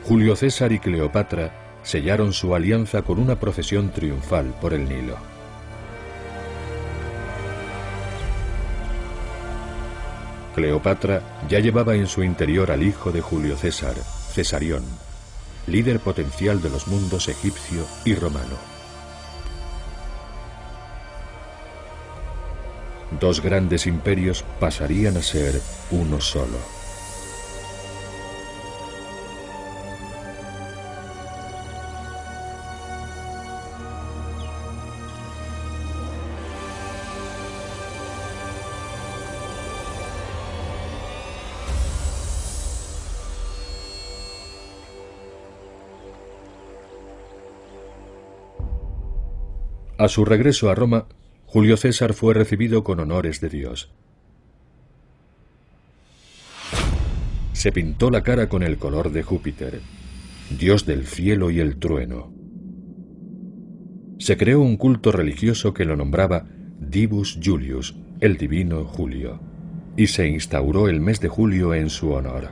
Julio 0.04 0.36
César 0.36 0.70
y 0.70 0.78
Cleopatra 0.78 1.80
sellaron 1.82 2.32
su 2.32 2.54
alianza 2.54 3.02
con 3.02 3.18
una 3.18 3.40
procesión 3.40 3.90
triunfal 3.90 4.54
por 4.60 4.72
el 4.72 4.88
Nilo. 4.88 5.35
Cleopatra 10.56 11.20
ya 11.50 11.60
llevaba 11.60 11.96
en 11.96 12.06
su 12.06 12.22
interior 12.22 12.70
al 12.70 12.82
hijo 12.82 13.12
de 13.12 13.20
Julio 13.20 13.58
César, 13.58 13.94
Cesarión, 13.94 14.82
líder 15.66 16.00
potencial 16.00 16.62
de 16.62 16.70
los 16.70 16.88
mundos 16.88 17.28
egipcio 17.28 17.84
y 18.06 18.14
romano. 18.14 18.56
Dos 23.20 23.42
grandes 23.42 23.86
imperios 23.86 24.46
pasarían 24.58 25.18
a 25.18 25.22
ser 25.22 25.60
uno 25.90 26.22
solo. 26.22 26.85
A 50.06 50.08
su 50.08 50.24
regreso 50.24 50.70
a 50.70 50.76
Roma, 50.76 51.06
Julio 51.46 51.76
César 51.76 52.14
fue 52.14 52.32
recibido 52.32 52.84
con 52.84 53.00
honores 53.00 53.40
de 53.40 53.48
Dios. 53.48 53.90
Se 57.52 57.72
pintó 57.72 58.12
la 58.12 58.22
cara 58.22 58.48
con 58.48 58.62
el 58.62 58.78
color 58.78 59.10
de 59.10 59.24
Júpiter, 59.24 59.80
dios 60.56 60.86
del 60.86 61.08
cielo 61.08 61.50
y 61.50 61.58
el 61.58 61.78
trueno. 61.78 62.32
Se 64.20 64.36
creó 64.36 64.60
un 64.60 64.76
culto 64.76 65.10
religioso 65.10 65.74
que 65.74 65.84
lo 65.84 65.96
nombraba 65.96 66.46
Divus 66.78 67.40
Julius, 67.44 67.96
el 68.20 68.36
divino 68.36 68.84
Julio, 68.84 69.40
y 69.96 70.06
se 70.06 70.28
instauró 70.28 70.88
el 70.88 71.00
mes 71.00 71.18
de 71.18 71.26
julio 71.26 71.74
en 71.74 71.90
su 71.90 72.12
honor. 72.12 72.50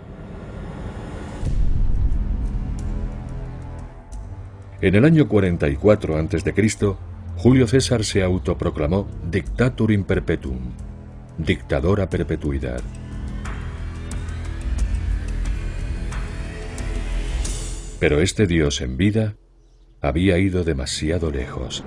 En 4.80 4.96
el 4.96 5.04
año 5.04 5.28
44 5.28 6.16
a.C., 6.16 6.96
Julio 7.36 7.66
César 7.66 8.04
se 8.04 8.22
autoproclamó 8.22 9.06
Dictator 9.30 9.90
in 9.90 10.04
perpetuum, 10.04 10.72
dictador 11.36 12.00
a 12.00 12.08
perpetuidad. 12.08 12.80
Pero 17.98 18.20
este 18.20 18.46
dios 18.46 18.80
en 18.80 18.96
vida 18.96 19.36
había 20.00 20.38
ido 20.38 20.64
demasiado 20.64 21.30
lejos. 21.30 21.84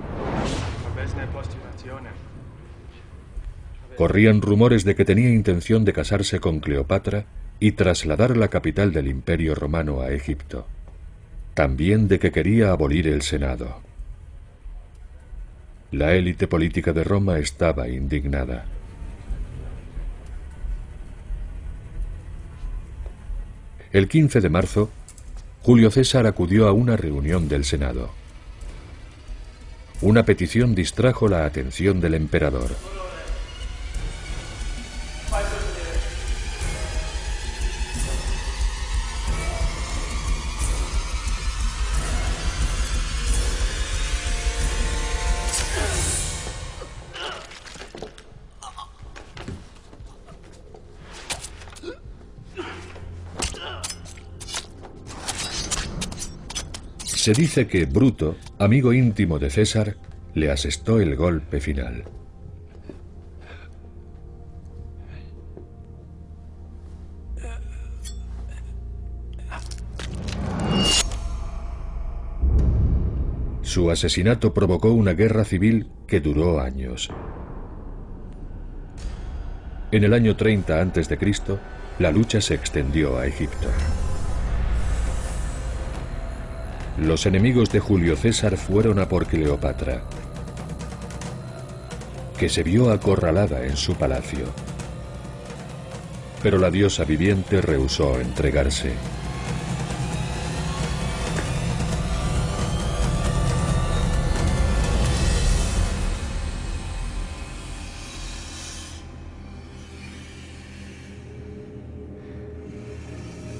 Corrían 3.96 4.42
rumores 4.42 4.84
de 4.84 4.94
que 4.94 5.04
tenía 5.04 5.30
intención 5.30 5.84
de 5.84 5.92
casarse 5.92 6.38
con 6.38 6.60
Cleopatra 6.60 7.26
y 7.58 7.72
trasladar 7.72 8.36
la 8.36 8.48
capital 8.48 8.92
del 8.92 9.08
imperio 9.08 9.54
romano 9.54 10.02
a 10.02 10.12
Egipto. 10.12 10.66
También 11.54 12.06
de 12.06 12.20
que 12.20 12.30
quería 12.30 12.70
abolir 12.70 13.08
el 13.08 13.22
Senado. 13.22 13.87
La 15.90 16.14
élite 16.14 16.46
política 16.46 16.92
de 16.92 17.02
Roma 17.02 17.38
estaba 17.38 17.88
indignada. 17.88 18.66
El 23.90 24.06
15 24.06 24.42
de 24.42 24.50
marzo, 24.50 24.90
Julio 25.62 25.90
César 25.90 26.26
acudió 26.26 26.68
a 26.68 26.72
una 26.72 26.98
reunión 26.98 27.48
del 27.48 27.64
Senado. 27.64 28.10
Una 30.02 30.24
petición 30.24 30.74
distrajo 30.74 31.26
la 31.26 31.46
atención 31.46 32.00
del 32.00 32.14
emperador. 32.14 32.68
Se 57.28 57.34
dice 57.34 57.66
que 57.66 57.84
Bruto, 57.84 58.36
amigo 58.58 58.94
íntimo 58.94 59.38
de 59.38 59.50
César, 59.50 59.96
le 60.32 60.50
asestó 60.50 60.98
el 60.98 61.14
golpe 61.14 61.60
final. 61.60 62.04
Su 73.60 73.90
asesinato 73.90 74.54
provocó 74.54 74.92
una 74.92 75.12
guerra 75.12 75.44
civil 75.44 75.90
que 76.06 76.20
duró 76.20 76.60
años. 76.60 77.10
En 79.92 80.02
el 80.02 80.14
año 80.14 80.34
30 80.34 80.80
a.C., 80.80 81.18
la 81.98 82.10
lucha 82.10 82.40
se 82.40 82.54
extendió 82.54 83.18
a 83.18 83.26
Egipto. 83.26 83.68
Los 87.00 87.26
enemigos 87.26 87.70
de 87.70 87.78
Julio 87.78 88.16
César 88.16 88.56
fueron 88.56 88.98
a 88.98 89.08
por 89.08 89.26
Cleopatra, 89.26 90.02
que 92.36 92.48
se 92.48 92.64
vio 92.64 92.90
acorralada 92.90 93.64
en 93.64 93.76
su 93.76 93.94
palacio. 93.94 94.46
Pero 96.42 96.58
la 96.58 96.72
diosa 96.72 97.04
viviente 97.04 97.60
rehusó 97.60 98.20
entregarse. 98.20 98.92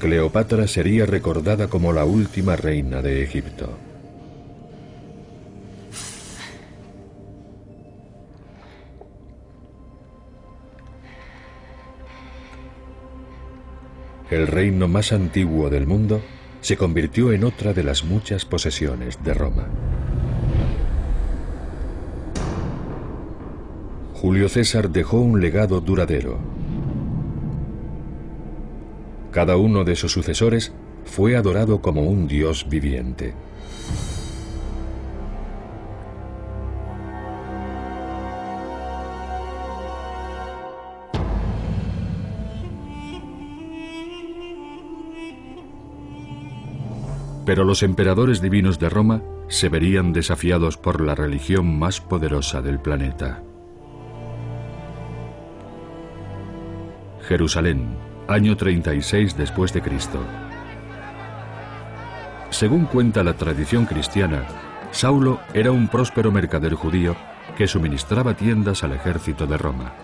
Cleopatra 0.09 0.67
sería 0.67 1.05
recordada 1.05 1.69
como 1.69 1.93
la 1.93 2.07
última 2.07 2.57
reina 2.57 3.03
de 3.03 3.23
Egipto. 3.23 3.77
El 14.31 14.47
reino 14.47 14.89
más 14.89 15.13
antiguo 15.13 15.69
del 15.69 15.87
mundo 15.87 16.23
se 16.63 16.79
convirtió 16.79 17.31
en 17.35 17.45
otra 17.45 17.75
de 17.75 17.83
las 17.83 18.03
muchas 18.03 18.47
posesiones 18.47 19.23
de 19.23 19.35
Roma. 19.35 19.67
Julio 24.15 24.49
César 24.49 24.89
dejó 24.89 25.21
un 25.21 25.43
legado 25.43 25.83
duradero, 25.83 26.39
cada 29.39 29.57
uno 29.57 29.85
de 29.85 29.95
sus 29.95 30.11
sucesores 30.11 30.73
fue 31.05 31.37
adorado 31.37 31.81
como 31.81 32.03
un 32.03 32.27
dios 32.27 32.69
viviente. 32.69 33.35
Pero 47.47 47.63
los 47.63 47.85
emperadores 47.85 48.43
divinos 48.43 48.81
de 48.81 48.89
Roma 48.89 49.23
se 49.47 49.69
verían 49.69 50.13
desafiados 50.13 50.77
por 50.77 51.01
la 51.01 51.15
religión 51.15 51.79
más 51.79 52.01
poderosa 52.01 52.61
del 52.61 52.81
planeta. 52.81 53.45
Jerusalén, 57.23 58.08
año 58.29 58.59
36 58.59 59.37
después 59.39 59.73
de 59.73 59.81
Cristo. 59.81 60.21
Según 62.51 62.85
cuenta 62.85 63.25
la 63.25 63.33
tradición 63.33 63.87
cristiana, 63.87 64.47
Saulo 64.91 65.41
era 65.55 65.73
un 65.73 65.89
próspero 65.89 66.31
mercader 66.31 66.75
judío 66.75 67.17
que 67.57 67.67
suministraba 67.67 68.35
tiendas 68.35 68.85
al 68.85 68.93
ejército 68.93 69.47
de 69.47 69.57
Roma. 69.57 69.95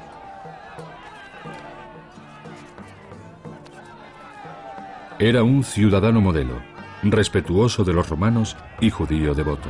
Era 5.18 5.42
un 5.42 5.62
ciudadano 5.62 6.22
modelo, 6.22 6.60
respetuoso 7.02 7.84
de 7.84 7.92
los 7.92 8.08
romanos 8.08 8.56
y 8.80 8.88
judío 8.88 9.34
devoto. 9.34 9.68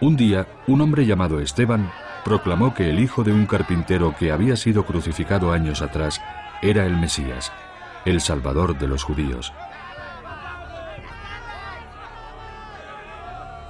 Un 0.00 0.16
día, 0.16 0.46
un 0.66 0.80
hombre 0.80 1.04
llamado 1.04 1.40
Esteban 1.40 1.90
proclamó 2.24 2.74
que 2.74 2.90
el 2.90 3.00
hijo 3.00 3.24
de 3.24 3.32
un 3.32 3.46
carpintero 3.46 4.14
que 4.18 4.32
había 4.32 4.56
sido 4.56 4.84
crucificado 4.84 5.52
años 5.52 5.82
atrás 5.82 6.20
era 6.62 6.86
el 6.86 6.96
Mesías, 6.96 7.52
el 8.04 8.20
Salvador 8.20 8.78
de 8.78 8.88
los 8.88 9.04
judíos. 9.04 9.52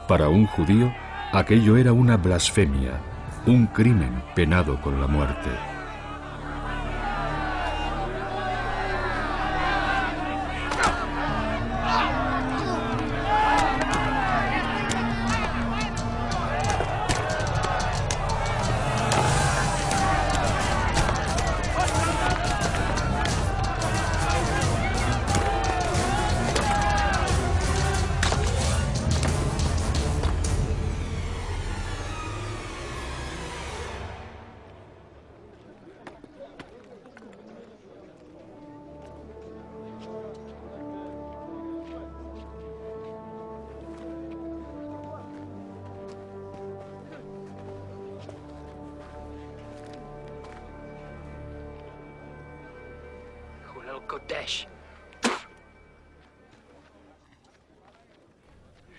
Para 0.09 0.29
un 0.29 0.47
judío, 0.47 0.93
aquello 1.33 1.77
era 1.77 1.93
una 1.93 2.17
blasfemia, 2.17 3.01
un 3.47 3.67
crimen 3.67 4.23
penado 4.35 4.81
con 4.81 5.01
la 5.01 5.07
muerte. 5.07 5.70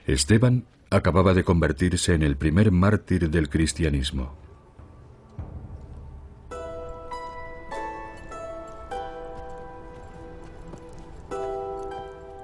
Esteban 0.06 0.66
acababa 0.90 1.34
de 1.34 1.44
convertirse 1.44 2.14
en 2.14 2.24
el 2.24 2.36
primer 2.36 2.72
mártir 2.72 3.30
del 3.30 3.50
cristianismo. 3.50 4.38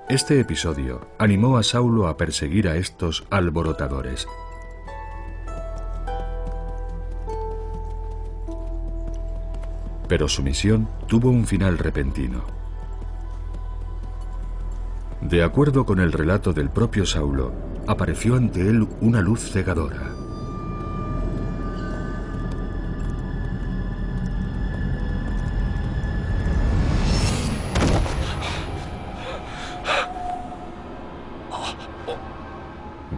Este 0.09 0.39
episodio 0.39 1.05
animó 1.19 1.57
a 1.57 1.63
Saulo 1.63 2.07
a 2.07 2.15
perseguir 2.15 2.69
a 2.69 2.77
estos 2.77 3.25
alborotadores. 3.29 4.25
Pero 10.07 10.29
su 10.29 10.43
misión 10.43 10.87
tuvo 11.07 11.29
un 11.29 11.45
final 11.45 11.77
repentino. 11.77 12.56
De 15.29 15.43
acuerdo 15.43 15.85
con 15.85 15.99
el 15.99 16.13
relato 16.13 16.53
del 16.53 16.69
propio 16.69 17.05
Saulo, 17.05 17.51
apareció 17.85 18.35
ante 18.35 18.61
él 18.61 18.87
una 19.01 19.21
luz 19.21 19.41
cegadora. 19.51 20.13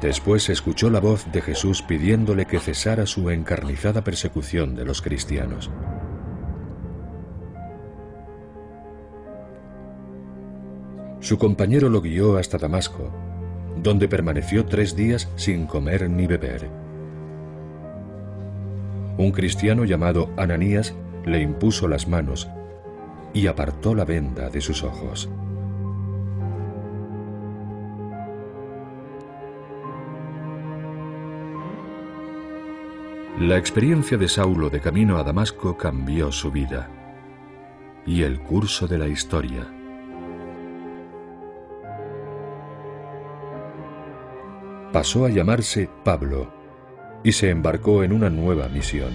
Después 0.01 0.49
escuchó 0.49 0.89
la 0.89 0.99
voz 0.99 1.31
de 1.31 1.43
Jesús 1.43 1.83
pidiéndole 1.83 2.47
que 2.47 2.59
cesara 2.59 3.05
su 3.05 3.29
encarnizada 3.29 4.03
persecución 4.03 4.73
de 4.73 4.85
los 4.85 5.03
cristianos. 5.03 5.69
Su 11.29 11.37
compañero 11.37 11.89
lo 11.89 12.01
guió 12.01 12.37
hasta 12.37 12.57
Damasco, 12.57 13.11
donde 13.83 14.07
permaneció 14.07 14.65
tres 14.65 14.95
días 14.95 15.29
sin 15.35 15.67
comer 15.67 16.09
ni 16.09 16.25
beber. 16.25 16.67
Un 19.19 19.31
cristiano 19.31 19.85
llamado 19.85 20.31
Ananías 20.37 20.95
le 21.27 21.39
impuso 21.39 21.87
las 21.87 22.07
manos 22.07 22.49
y 23.31 23.45
apartó 23.45 23.93
la 23.93 24.05
venda 24.05 24.49
de 24.49 24.59
sus 24.59 24.83
ojos. 24.83 25.29
La 33.39 33.55
experiencia 33.55 34.17
de 34.17 34.27
Saulo 34.27 34.71
de 34.71 34.79
camino 34.79 35.19
a 35.19 35.23
Damasco 35.23 35.77
cambió 35.77 36.31
su 36.31 36.49
vida 36.49 36.89
y 38.07 38.23
el 38.23 38.39
curso 38.39 38.87
de 38.87 38.97
la 38.97 39.07
historia. 39.07 39.78
Pasó 44.99 45.23
a 45.23 45.29
llamarse 45.29 45.89
Pablo 46.03 46.51
y 47.23 47.31
se 47.31 47.49
embarcó 47.49 48.03
en 48.03 48.12
una 48.12 48.29
nueva 48.29 48.67
misión. 48.67 49.13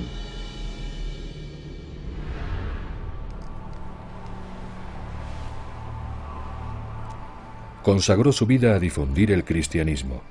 Consagró 7.82 8.32
su 8.32 8.46
vida 8.46 8.74
a 8.74 8.78
difundir 8.78 9.30
el 9.30 9.44
cristianismo, 9.44 10.22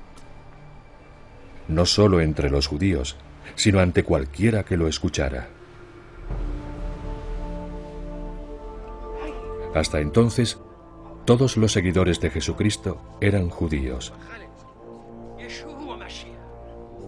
no 1.68 1.86
solo 1.86 2.20
entre 2.20 2.50
los 2.50 2.66
judíos, 2.66 3.16
sino 3.54 3.78
ante 3.78 4.02
cualquiera 4.02 4.64
que 4.64 4.76
lo 4.76 4.88
escuchara. 4.88 5.46
Hasta 9.72 10.00
entonces, 10.00 10.58
todos 11.24 11.56
los 11.56 11.70
seguidores 11.70 12.20
de 12.20 12.30
Jesucristo 12.30 13.00
eran 13.20 13.50
judíos. 13.50 14.12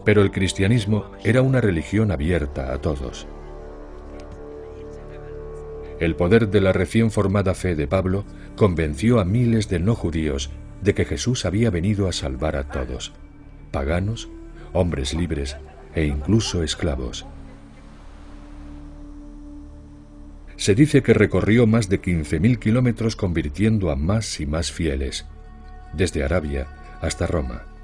Pero 0.06 0.22
el 0.22 0.30
cristianismo 0.30 1.10
era 1.24 1.42
una 1.42 1.60
religión 1.60 2.12
abierta 2.12 2.72
a 2.72 2.78
todos. 2.78 3.26
El 5.98 6.14
poder 6.14 6.48
de 6.48 6.60
la 6.60 6.72
recién 6.72 7.10
formada 7.10 7.54
fe 7.54 7.74
de 7.74 7.88
Pablo 7.88 8.24
convenció 8.54 9.18
a 9.18 9.24
miles 9.24 9.68
de 9.68 9.80
no 9.80 9.96
judíos 9.96 10.50
de 10.80 10.94
que 10.94 11.04
Jesús 11.04 11.44
había 11.44 11.70
venido 11.70 12.06
a 12.06 12.12
salvar 12.12 12.54
a 12.54 12.68
todos, 12.68 13.14
paganos, 13.72 14.28
hombres 14.72 15.12
libres 15.12 15.56
e 15.92 16.04
incluso 16.04 16.62
esclavos. 16.62 17.26
Se 20.54 20.76
dice 20.76 21.02
que 21.02 21.14
recorrió 21.14 21.66
más 21.66 21.88
de 21.88 22.00
15.000 22.00 22.60
kilómetros 22.60 23.16
convirtiendo 23.16 23.90
a 23.90 23.96
más 23.96 24.38
y 24.38 24.46
más 24.46 24.70
fieles, 24.70 25.26
desde 25.94 26.22
Arabia 26.22 26.68
hasta 27.00 27.26
Roma. 27.26 27.75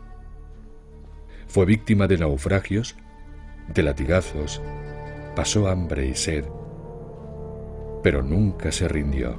Fue 1.52 1.66
víctima 1.66 2.06
de 2.06 2.16
naufragios, 2.16 2.96
de 3.68 3.82
latigazos, 3.82 4.62
pasó 5.36 5.68
hambre 5.68 6.06
y 6.06 6.14
sed, 6.14 6.46
pero 8.02 8.22
nunca 8.22 8.72
se 8.72 8.88
rindió. 8.88 9.36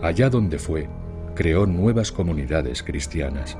Allá 0.00 0.30
donde 0.30 0.58
fue, 0.58 0.88
creó 1.34 1.66
nuevas 1.66 2.10
comunidades 2.12 2.82
cristianas. 2.82 3.58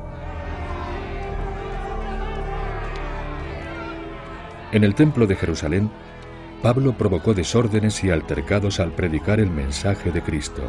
En 4.73 4.83
el 4.83 4.95
templo 4.95 5.27
de 5.27 5.37
Jerusalén, 5.37 5.91
Pablo 6.63 6.97
provocó 6.97 7.35
desórdenes 7.35 8.03
y 8.03 8.09
altercados 8.09 8.81
al 8.81 8.93
predicar 8.93 9.41
el 9.41 9.51
mensaje 9.51 10.11
de 10.11 10.23
Cristo. 10.23 10.63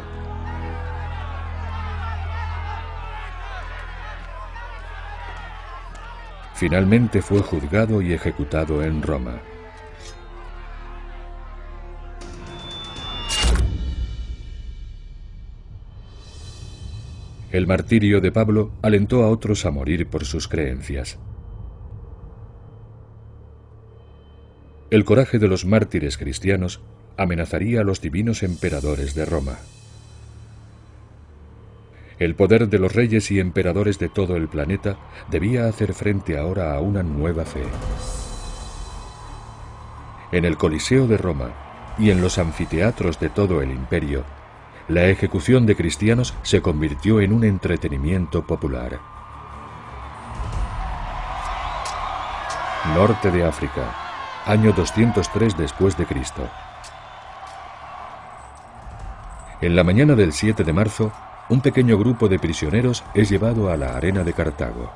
Finalmente 6.60 7.22
fue 7.22 7.40
juzgado 7.40 8.02
y 8.02 8.12
ejecutado 8.12 8.84
en 8.84 9.00
Roma. 9.00 9.40
El 17.50 17.66
martirio 17.66 18.20
de 18.20 18.30
Pablo 18.30 18.72
alentó 18.82 19.24
a 19.24 19.30
otros 19.30 19.64
a 19.64 19.70
morir 19.70 20.06
por 20.08 20.26
sus 20.26 20.48
creencias. 20.48 21.18
El 24.90 25.06
coraje 25.06 25.38
de 25.38 25.48
los 25.48 25.64
mártires 25.64 26.18
cristianos 26.18 26.82
amenazaría 27.16 27.80
a 27.80 27.84
los 27.84 28.02
divinos 28.02 28.42
emperadores 28.42 29.14
de 29.14 29.24
Roma. 29.24 29.60
El 32.20 32.34
poder 32.34 32.68
de 32.68 32.78
los 32.78 32.94
reyes 32.94 33.30
y 33.30 33.40
emperadores 33.40 33.98
de 33.98 34.10
todo 34.10 34.36
el 34.36 34.46
planeta 34.46 34.96
debía 35.30 35.66
hacer 35.66 35.94
frente 35.94 36.38
ahora 36.38 36.74
a 36.74 36.80
una 36.80 37.02
nueva 37.02 37.46
fe. 37.46 37.64
En 40.30 40.44
el 40.44 40.58
Coliseo 40.58 41.06
de 41.06 41.16
Roma 41.16 41.48
y 41.98 42.10
en 42.10 42.20
los 42.20 42.36
anfiteatros 42.36 43.18
de 43.20 43.30
todo 43.30 43.62
el 43.62 43.70
imperio, 43.70 44.24
la 44.86 45.06
ejecución 45.06 45.64
de 45.64 45.74
cristianos 45.74 46.34
se 46.42 46.60
convirtió 46.60 47.22
en 47.22 47.32
un 47.32 47.42
entretenimiento 47.42 48.46
popular. 48.46 49.00
Norte 52.94 53.30
de 53.30 53.44
África, 53.44 53.94
año 54.44 54.74
203 54.74 55.56
después 55.56 55.96
de 55.96 56.04
Cristo. 56.04 56.46
En 59.62 59.74
la 59.74 59.84
mañana 59.84 60.14
del 60.14 60.34
7 60.34 60.64
de 60.64 60.72
marzo, 60.74 61.12
un 61.50 61.60
pequeño 61.60 61.98
grupo 61.98 62.28
de 62.28 62.38
prisioneros 62.38 63.02
es 63.12 63.28
llevado 63.28 63.70
a 63.70 63.76
la 63.76 63.96
arena 63.96 64.22
de 64.22 64.32
Cartago. 64.32 64.92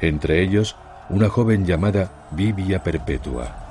Entre 0.00 0.42
ellos, 0.42 0.74
una 1.10 1.28
joven 1.28 1.66
llamada 1.66 2.10
Vivia 2.30 2.82
Perpetua. 2.82 3.64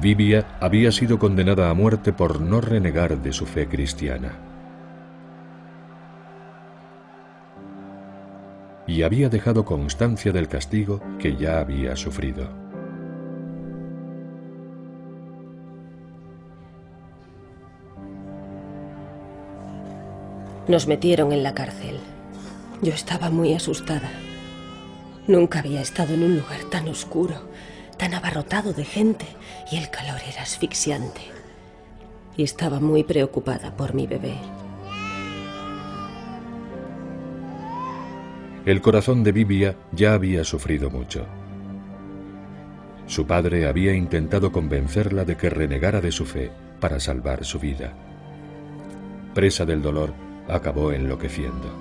Vivia 0.00 0.46
había 0.60 0.90
sido 0.90 1.18
condenada 1.18 1.70
a 1.70 1.74
muerte 1.74 2.12
por 2.12 2.40
no 2.40 2.60
renegar 2.60 3.18
de 3.18 3.32
su 3.32 3.46
fe 3.46 3.68
cristiana. 3.68 4.47
Y 8.88 9.02
había 9.02 9.28
dejado 9.28 9.64
constancia 9.64 10.32
del 10.32 10.48
castigo 10.48 11.00
que 11.20 11.36
ya 11.36 11.60
había 11.60 11.94
sufrido. 11.94 12.48
Nos 20.66 20.88
metieron 20.88 21.30
en 21.30 21.44
la 21.44 21.54
cárcel. 21.54 22.00
Yo 22.82 22.92
estaba 22.92 23.30
muy 23.30 23.54
asustada. 23.54 24.10
Nunca 25.28 25.60
había 25.60 25.80
estado 25.80 26.14
en 26.14 26.24
un 26.24 26.36
lugar 26.38 26.64
tan 26.70 26.88
oscuro 26.88 27.48
tan 27.98 28.14
abarrotado 28.14 28.72
de 28.72 28.84
gente 28.84 29.26
y 29.70 29.76
el 29.76 29.90
calor 29.90 30.20
era 30.26 30.42
asfixiante. 30.42 31.20
y 32.36 32.44
estaba 32.44 32.78
muy 32.78 33.02
preocupada 33.02 33.76
por 33.76 33.94
mi 33.94 34.06
bebé. 34.06 34.36
El 38.68 38.82
corazón 38.82 39.24
de 39.24 39.32
Vivia 39.32 39.76
ya 39.92 40.12
había 40.12 40.44
sufrido 40.44 40.90
mucho. 40.90 41.24
Su 43.06 43.26
padre 43.26 43.66
había 43.66 43.94
intentado 43.94 44.52
convencerla 44.52 45.24
de 45.24 45.38
que 45.38 45.48
renegara 45.48 46.02
de 46.02 46.12
su 46.12 46.26
fe 46.26 46.50
para 46.78 47.00
salvar 47.00 47.46
su 47.46 47.58
vida. 47.58 47.94
Presa 49.32 49.64
del 49.64 49.80
dolor, 49.80 50.12
acabó 50.48 50.92
enloqueciendo. 50.92 51.72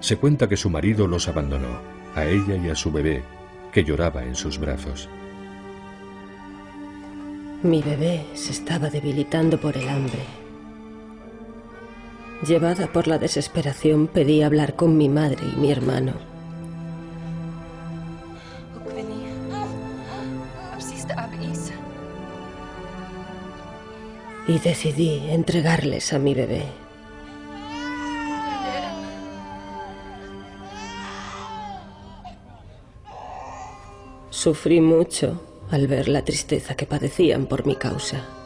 Se 0.00 0.16
cuenta 0.16 0.48
que 0.48 0.56
su 0.56 0.70
marido 0.70 1.06
los 1.06 1.28
abandonó, 1.28 1.82
a 2.14 2.24
ella 2.24 2.56
y 2.56 2.70
a 2.70 2.74
su 2.74 2.90
bebé, 2.90 3.22
que 3.70 3.84
lloraba 3.84 4.24
en 4.24 4.36
sus 4.36 4.58
brazos. 4.58 5.06
Mi 7.62 7.82
bebé 7.82 8.24
se 8.32 8.52
estaba 8.52 8.88
debilitando 8.88 9.60
por 9.60 9.76
el 9.76 9.86
hambre. 9.90 10.47
Llevada 12.46 12.86
por 12.86 13.08
la 13.08 13.18
desesperación, 13.18 14.06
pedí 14.06 14.42
hablar 14.42 14.76
con 14.76 14.96
mi 14.96 15.08
madre 15.08 15.44
y 15.52 15.58
mi 15.58 15.72
hermano. 15.72 16.12
Y 24.46 24.58
decidí 24.60 25.30
entregarles 25.30 26.12
a 26.12 26.18
mi 26.18 26.32
bebé. 26.32 26.62
Sufrí 34.30 34.80
mucho 34.80 35.42
al 35.70 35.88
ver 35.88 36.08
la 36.08 36.24
tristeza 36.24 36.76
que 36.76 36.86
padecían 36.86 37.46
por 37.46 37.66
mi 37.66 37.74
causa. 37.74 38.37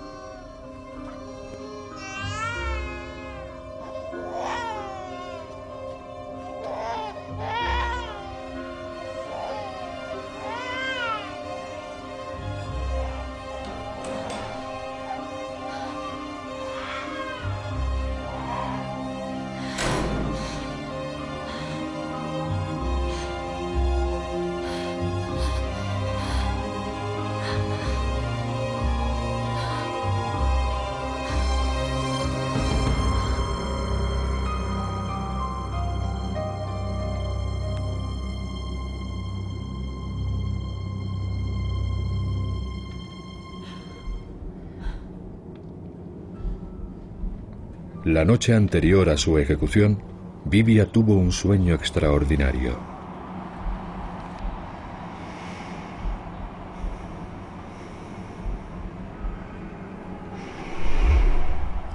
La 48.13 48.27
noche 48.27 48.53
anterior 48.53 49.09
a 49.09 49.17
su 49.17 49.39
ejecución, 49.39 50.03
Vivia 50.45 50.85
tuvo 50.85 51.15
un 51.15 51.33
sueño 51.33 51.75
extraordinario. 51.75 52.79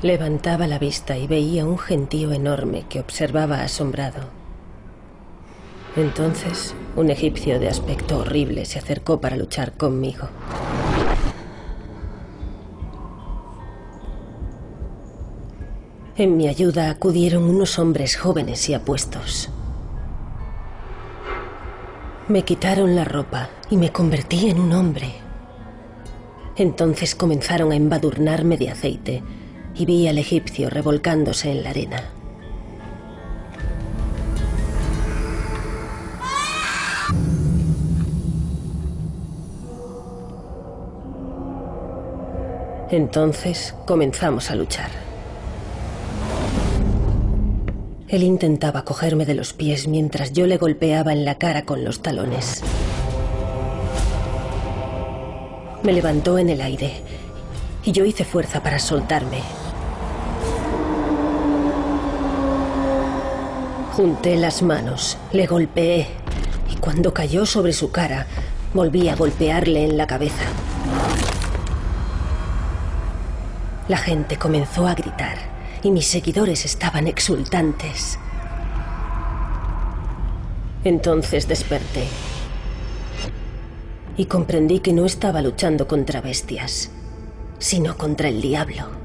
Levantaba 0.02 0.66
la 0.66 0.80
vista 0.80 1.20
y 1.20 1.28
veía 1.28 1.68
un 1.68 1.78
gentío 1.78 2.32
enorme 2.32 2.86
que 2.90 3.00
observaba 3.00 3.62
asombrado. 3.62 4.22
Entonces, 5.96 6.74
un 6.96 7.12
egipcio 7.12 7.60
de 7.60 7.68
aspecto 7.68 8.18
horrible 8.18 8.66
se 8.66 8.80
acercó 8.80 9.22
para 9.22 9.38
luchar 9.38 9.74
conmigo. 9.74 10.30
En 16.20 16.36
mi 16.36 16.48
ayuda 16.48 16.90
acudieron 16.90 17.44
unos 17.44 17.78
hombres 17.78 18.16
jóvenes 18.18 18.70
y 18.70 18.74
apuestos. 18.74 19.52
Me 22.28 22.42
quitaron 22.42 22.96
la 22.96 23.06
ropa 23.06 23.52
y 23.70 23.78
me 23.78 23.92
convertí 23.92 24.50
en 24.50 24.60
un 24.60 24.74
hombre. 24.74 25.14
Entonces 26.56 27.14
comenzaron 27.14 27.72
a 27.72 27.76
embadurnarme 27.76 28.58
de 28.58 28.72
aceite 28.72 29.22
y 29.76 29.86
vi 29.86 30.08
al 30.08 30.18
egipcio 30.18 30.72
revolcándose 30.72 31.52
en 31.52 31.62
la 31.62 31.70
arena. 31.70 32.04
Entonces 42.90 43.76
comenzamos 43.86 44.50
a 44.50 44.56
luchar. 44.56 45.07
Él 48.10 48.24
intentaba 48.24 48.86
cogerme 48.86 49.26
de 49.26 49.34
los 49.34 49.52
pies 49.52 49.90
mientras 49.90 50.32
yo 50.32 50.48
le 50.48 50.56
golpeaba 50.56 51.12
en 51.12 51.26
la 51.26 51.36
cara 51.36 51.64
con 51.64 51.84
los 51.84 52.02
talones. 52.02 52.64
Me 55.84 55.92
levantó 55.92 56.38
en 56.38 56.50
el 56.50 56.62
aire 56.62 57.02
y 57.84 57.92
yo 57.92 58.06
hice 58.06 58.24
fuerza 58.24 58.64
para 58.64 58.80
soltarme. 58.80 59.42
Junté 63.92 64.38
las 64.38 64.62
manos, 64.62 65.18
le 65.34 65.46
golpeé 65.46 66.08
y 66.72 66.78
cuando 66.78 67.14
cayó 67.14 67.46
sobre 67.46 67.74
su 67.74 67.92
cara, 67.92 68.26
volví 68.74 69.10
a 69.10 69.18
golpearle 69.18 69.84
en 69.84 69.98
la 69.98 70.08
cabeza. 70.08 70.46
La 73.90 73.98
gente 73.98 74.38
comenzó 74.38 74.88
a 74.88 74.94
gritar 74.94 75.57
y 75.84 75.92
mis 75.92 76.08
seguidores 76.08 76.66
estaban 76.66 77.08
exultantes. 77.08 78.18
Entonces 80.84 81.48
desperté 81.48 82.06
y 84.18 84.26
comprendí 84.26 84.80
que 84.80 84.94
no 84.94 85.06
estaba 85.06 85.42
luchando 85.42 85.88
contra 85.88 86.22
bestias, 86.22 86.92
sino 87.60 87.98
contra 87.98 88.30
el 88.30 88.42
diablo. 88.42 88.98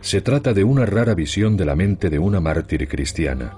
Se 0.00 0.22
trata 0.22 0.54
de 0.54 0.64
una 0.64 0.86
rara 0.86 1.14
visión 1.14 1.56
de 1.56 1.66
la 1.66 1.76
mente 1.76 2.08
de 2.08 2.18
una 2.18 2.40
mártir 2.40 2.88
cristiana. 2.88 3.54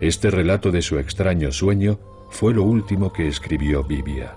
Este 0.00 0.32
relato 0.32 0.72
de 0.72 0.82
su 0.82 0.98
extraño 0.98 1.52
sueño 1.52 2.00
fue 2.32 2.54
lo 2.54 2.64
último 2.64 3.12
que 3.12 3.28
escribió 3.28 3.84
Bibia. 3.84 4.34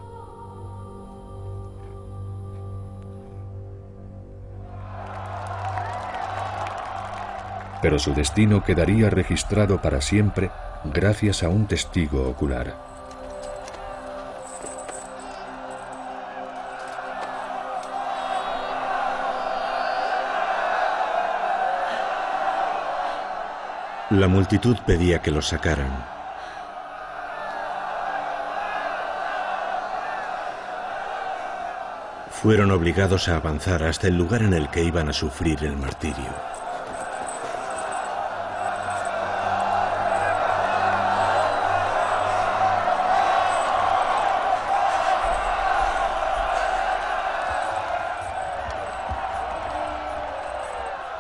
Pero 7.82 7.98
su 7.98 8.14
destino 8.14 8.64
quedaría 8.64 9.10
registrado 9.10 9.82
para 9.82 10.02
siempre 10.02 10.52
gracias 10.84 11.42
a 11.42 11.50
un 11.50 11.68
testigo 11.68 12.28
ocular. 12.28 12.76
La 24.12 24.28
multitud 24.28 24.78
pedía 24.86 25.22
que 25.22 25.32
los 25.32 25.48
sacaran. 25.48 26.15
Fueron 32.42 32.70
obligados 32.72 33.28
a 33.28 33.38
avanzar 33.38 33.84
hasta 33.84 34.08
el 34.08 34.18
lugar 34.18 34.44
en 34.44 34.54
el 34.54 34.70
que 34.70 34.84
iban 34.84 35.10
a 35.10 35.14
sufrir 35.14 35.64
el 35.64 35.78
martirio. 35.78 36.16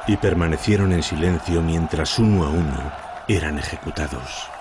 Y 0.08 0.18
permanecieron 0.18 0.92
en 0.92 1.02
silencio 1.02 1.64
mientras 1.64 2.20
uno 2.20 2.46
a 2.46 2.50
uno 2.50 2.92
eran 3.28 3.58
ejecutados. 3.58 4.55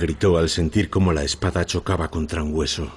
Gritó 0.00 0.38
al 0.38 0.48
sentir 0.48 0.90
cómo 0.90 1.12
la 1.12 1.24
espada 1.24 1.66
chocaba 1.66 2.08
contra 2.08 2.42
un 2.44 2.54
hueso. 2.54 2.92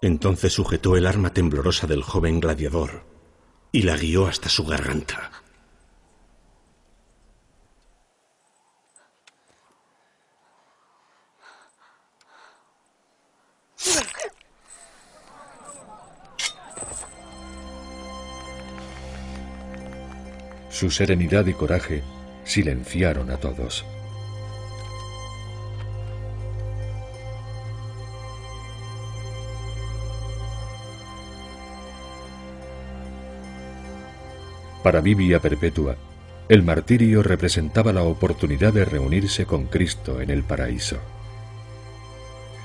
Entonces 0.00 0.52
sujetó 0.52 0.96
el 0.96 1.06
arma 1.06 1.30
temblorosa 1.30 1.88
del 1.88 2.02
joven 2.02 2.38
gladiador 2.38 3.04
y 3.72 3.82
la 3.82 3.96
guió 3.96 4.28
hasta 4.28 4.48
su 4.48 4.64
garganta. 4.64 5.32
Su 20.76 20.90
serenidad 20.90 21.46
y 21.46 21.54
coraje 21.54 22.02
silenciaron 22.44 23.30
a 23.30 23.38
todos. 23.38 23.86
Para 34.82 35.00
Vivia 35.00 35.40
Perpetua, 35.40 35.96
el 36.50 36.62
martirio 36.62 37.22
representaba 37.22 37.94
la 37.94 38.02
oportunidad 38.02 38.74
de 38.74 38.84
reunirse 38.84 39.46
con 39.46 39.68
Cristo 39.68 40.20
en 40.20 40.28
el 40.28 40.42
paraíso. 40.42 40.98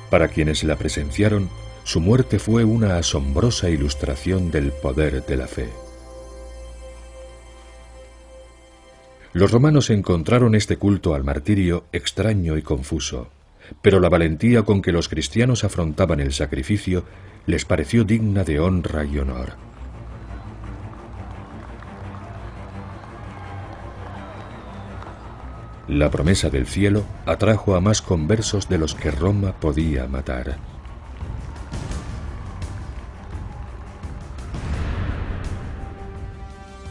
Para 0.10 0.28
quienes 0.28 0.66
la 0.66 0.76
presenciaron, 0.76 1.50
su 1.86 2.02
muerte 2.02 2.40
fue 2.40 2.66
una 2.66 2.98
asombrosa 2.98 3.70
ilustración 3.70 4.52
del 4.52 4.74
poder 4.74 5.26
de 5.26 5.38
la 5.38 5.48
fe. 5.48 5.70
Los 9.34 9.52
romanos 9.52 9.90
encontraron 9.90 10.56
este 10.56 10.76
culto 10.76 11.16
al 11.16 11.24
martirio 11.24 11.86
extraño 11.94 12.58
y 12.58 12.62
confuso, 12.62 13.30
pero 13.82 14.02
la 14.02 14.10
valentía 14.10 14.64
con 14.64 14.82
que 14.82 14.92
los 14.92 15.08
cristianos 15.08 15.64
afrontaban 15.64 16.20
el 16.20 16.34
sacrificio 16.34 17.06
les 17.46 17.64
pareció 17.64 18.04
digna 18.04 18.44
de 18.44 18.60
honra 18.60 19.06
y 19.06 19.20
honor. 19.20 19.54
La 25.88 26.12
promesa 26.12 26.50
del 26.50 26.68
cielo 26.68 27.06
atrajo 27.26 27.76
a 27.76 27.82
más 27.82 28.02
conversos 28.02 28.68
de 28.68 28.78
los 28.78 28.96
que 28.96 29.12
Roma 29.12 29.54
podía 29.54 30.08
matar. 30.08 30.58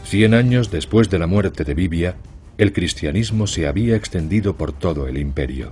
Cien 0.03 0.33
años 0.33 0.71
después 0.71 1.09
de 1.09 1.19
la 1.19 1.25
muerte 1.25 1.63
de 1.63 1.73
Vivia, 1.73 2.17
el 2.61 2.73
cristianismo 2.73 3.47
se 3.47 3.65
había 3.65 3.95
extendido 3.95 4.55
por 4.55 4.71
todo 4.71 5.07
el 5.07 5.17
imperio. 5.17 5.71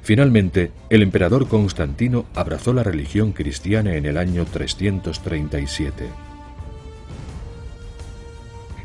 Finalmente, 0.00 0.72
el 0.88 1.02
emperador 1.02 1.48
Constantino 1.48 2.24
abrazó 2.34 2.72
la 2.72 2.82
religión 2.82 3.32
cristiana 3.32 3.94
en 3.96 4.06
el 4.06 4.16
año 4.16 4.46
337. 4.46 6.06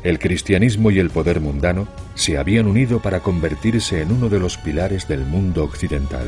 El 0.04 0.18
cristianismo 0.18 0.90
y 0.90 0.98
el 0.98 1.08
poder 1.08 1.40
mundano 1.40 1.88
se 2.14 2.36
habían 2.36 2.66
unido 2.66 3.00
para 3.00 3.20
convertirse 3.20 4.02
en 4.02 4.12
uno 4.12 4.28
de 4.28 4.38
los 4.38 4.58
pilares 4.58 5.08
del 5.08 5.24
mundo 5.24 5.64
occidental. 5.64 6.26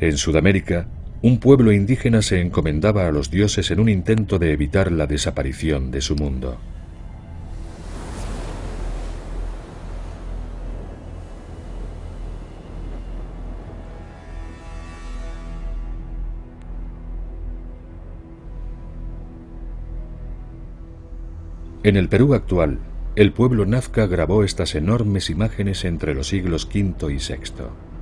En 0.00 0.16
Sudamérica, 0.16 0.88
un 1.24 1.38
pueblo 1.38 1.72
indígena 1.72 2.20
se 2.20 2.42
encomendaba 2.42 3.08
a 3.08 3.10
los 3.10 3.30
dioses 3.30 3.70
en 3.70 3.80
un 3.80 3.88
intento 3.88 4.38
de 4.38 4.52
evitar 4.52 4.92
la 4.92 5.06
desaparición 5.06 5.90
de 5.90 6.02
su 6.02 6.16
mundo. 6.16 6.58
En 21.82 21.96
el 21.96 22.10
Perú 22.10 22.34
actual, 22.34 22.80
el 23.16 23.32
pueblo 23.32 23.64
nazca 23.64 24.06
grabó 24.06 24.44
estas 24.44 24.74
enormes 24.74 25.30
imágenes 25.30 25.86
entre 25.86 26.14
los 26.14 26.28
siglos 26.28 26.66
V 26.66 27.10
y 27.10 27.16
VI. 27.16 27.93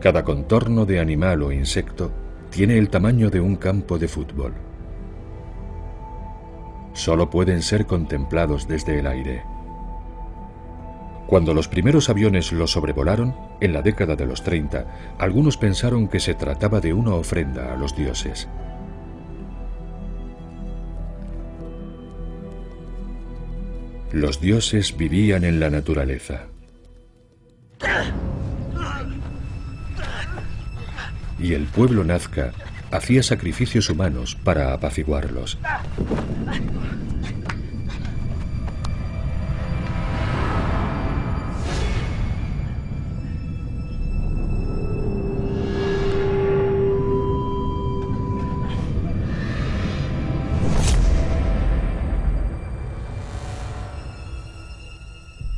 Cada 0.00 0.24
contorno 0.24 0.86
de 0.86 0.98
animal 0.98 1.42
o 1.42 1.52
insecto 1.52 2.10
tiene 2.50 2.78
el 2.78 2.88
tamaño 2.88 3.28
de 3.28 3.40
un 3.40 3.56
campo 3.56 3.98
de 3.98 4.08
fútbol. 4.08 4.54
Solo 6.94 7.28
pueden 7.28 7.60
ser 7.60 7.84
contemplados 7.84 8.66
desde 8.66 8.98
el 8.98 9.06
aire. 9.06 9.42
Cuando 11.26 11.52
los 11.52 11.68
primeros 11.68 12.08
aviones 12.08 12.50
lo 12.50 12.66
sobrevolaron, 12.66 13.36
en 13.60 13.74
la 13.74 13.82
década 13.82 14.16
de 14.16 14.26
los 14.26 14.42
30, 14.42 15.16
algunos 15.18 15.58
pensaron 15.58 16.08
que 16.08 16.18
se 16.18 16.34
trataba 16.34 16.80
de 16.80 16.94
una 16.94 17.14
ofrenda 17.14 17.72
a 17.72 17.76
los 17.76 17.94
dioses. 17.94 18.48
Los 24.12 24.40
dioses 24.40 24.96
vivían 24.96 25.44
en 25.44 25.60
la 25.60 25.70
naturaleza. 25.70 26.46
Y 31.42 31.54
el 31.54 31.64
pueblo 31.64 32.04
nazca 32.04 32.52
hacía 32.90 33.22
sacrificios 33.22 33.88
humanos 33.88 34.36
para 34.36 34.72
apaciguarlos. 34.72 35.58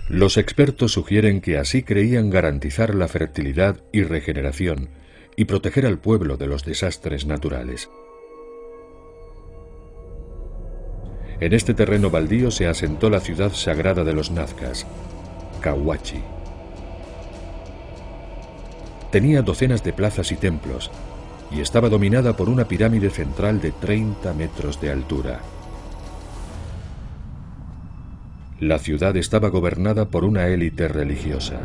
Los 0.09 0.37
expertos 0.37 0.93
sugieren 0.93 1.41
que 1.41 1.59
así 1.59 1.83
creían 1.83 2.31
garantizar 2.31 2.95
la 2.95 3.09
fertilidad 3.09 3.83
y 3.93 4.05
regeneración 4.05 4.91
y 5.37 5.45
proteger 5.47 5.87
al 5.87 5.99
pueblo 5.99 6.37
de 6.37 6.47
los 6.47 6.65
desastres 6.65 7.27
naturales. 7.27 7.91
En 11.41 11.53
este 11.53 11.75
terreno 11.75 12.11
baldío 12.11 12.51
se 12.51 12.69
asentó 12.69 13.11
la 13.11 13.21
ciudad 13.21 13.53
sagrada 13.53 14.05
de 14.05 14.13
los 14.13 14.31
nazcas, 14.31 14.87
Kawachi. 15.61 16.23
Tenía 19.11 19.43
docenas 19.43 19.83
de 19.83 19.93
plazas 19.93 20.33
y 20.33 20.37
templos 20.37 20.91
y 21.51 21.61
estaba 21.61 21.89
dominada 21.89 22.37
por 22.37 22.49
una 22.49 22.67
pirámide 22.67 23.11
central 23.11 23.61
de 23.61 23.73
30 23.73 24.33
metros 24.35 24.81
de 24.81 24.91
altura. 24.91 25.41
La 28.61 28.79
ciudad 28.79 29.17
estaba 29.17 29.49
gobernada 29.49 30.07
por 30.07 30.25
una 30.25 30.47
élite 30.47 30.87
religiosa. 30.87 31.61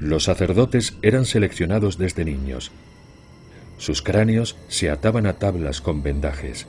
Los 0.00 0.24
sacerdotes 0.24 0.96
eran 1.02 1.26
seleccionados 1.26 1.98
desde 1.98 2.24
niños. 2.24 2.72
Sus 3.76 4.00
cráneos 4.00 4.56
se 4.68 4.88
ataban 4.88 5.26
a 5.26 5.34
tablas 5.34 5.82
con 5.82 6.02
vendajes, 6.02 6.66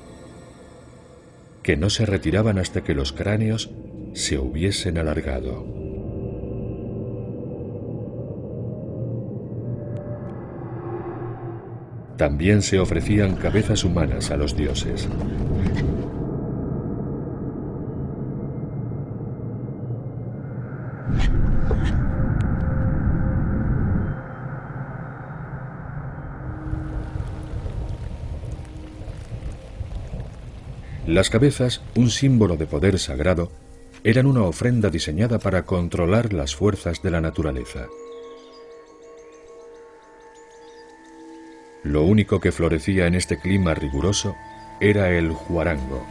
que 1.63 1.77
no 1.77 1.89
se 1.89 2.05
retiraban 2.05 2.57
hasta 2.59 2.83
que 2.83 2.93
los 2.93 3.13
cráneos 3.13 3.69
se 4.13 4.37
hubiesen 4.37 4.97
alargado. 4.97 5.65
También 12.17 12.61
se 12.61 12.79
ofrecían 12.79 13.37
cabezas 13.37 13.85
humanas 13.85 14.29
a 14.29 14.35
los 14.35 14.57
dioses. 14.57 15.07
Las 31.11 31.29
cabezas, 31.29 31.81
un 31.97 32.09
símbolo 32.09 32.55
de 32.55 32.67
poder 32.67 32.97
sagrado, 32.97 33.51
eran 34.05 34.25
una 34.25 34.43
ofrenda 34.43 34.89
diseñada 34.89 35.39
para 35.39 35.65
controlar 35.65 36.31
las 36.31 36.55
fuerzas 36.55 37.01
de 37.01 37.11
la 37.11 37.19
naturaleza. 37.19 37.87
Lo 41.83 42.03
único 42.03 42.39
que 42.39 42.53
florecía 42.53 43.07
en 43.07 43.15
este 43.15 43.37
clima 43.37 43.73
riguroso 43.73 44.37
era 44.79 45.09
el 45.11 45.31
juarango. 45.31 46.07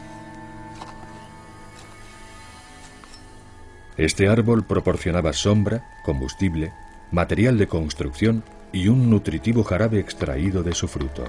Este 3.97 4.27
árbol 4.27 4.67
proporcionaba 4.67 5.33
sombra, 5.33 5.83
combustible, 6.05 6.73
material 7.11 7.57
de 7.57 7.65
construcción 7.65 8.43
y 8.71 8.87
un 8.87 9.09
nutritivo 9.09 9.63
jarabe 9.63 9.99
extraído 9.99 10.61
de 10.61 10.75
su 10.75 10.87
fruto. 10.87 11.23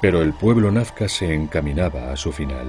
Pero 0.00 0.22
el 0.22 0.32
pueblo 0.32 0.70
nazca 0.70 1.08
se 1.08 1.32
encaminaba 1.32 2.12
a 2.12 2.16
su 2.16 2.32
final. 2.32 2.66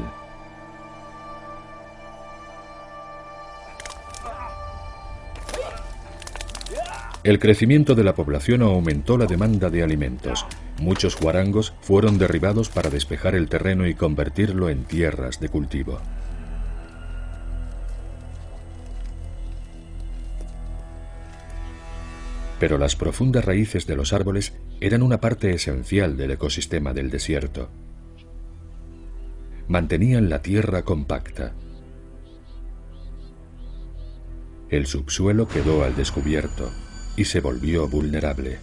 El 7.27 7.39
crecimiento 7.39 7.93
de 7.93 8.05
la 8.05 8.15
población 8.15 8.61
aumentó 8.61 9.17
la 9.17 9.25
demanda 9.25 9.69
de 9.69 9.83
alimentos. 9.83 10.45
Muchos 10.79 11.19
guarangos 11.19 11.73
fueron 11.81 12.17
derribados 12.17 12.69
para 12.69 12.89
despejar 12.89 13.35
el 13.35 13.49
terreno 13.49 13.85
y 13.85 13.95
convertirlo 13.95 14.69
en 14.69 14.85
tierras 14.85 15.41
de 15.41 15.49
cultivo. 15.49 15.99
Pero 22.59 22.77
las 22.77 22.95
profundas 22.95 23.45
raíces 23.45 23.85
de 23.85 23.95
los 23.95 24.13
árboles 24.13 24.53
eran 24.79 25.03
una 25.03 25.19
parte 25.19 25.51
esencial 25.53 26.17
del 26.17 26.31
ecosistema 26.31 26.93
del 26.93 27.09
desierto. 27.09 27.69
Mantenían 29.67 30.29
la 30.29 30.41
tierra 30.41 30.83
compacta. 30.83 31.53
El 34.69 34.85
subsuelo 34.85 35.47
quedó 35.47 35.83
al 35.83 35.95
descubierto 35.95 36.71
y 37.15 37.25
se 37.25 37.41
volvió 37.41 37.87
vulnerable. 37.87 38.59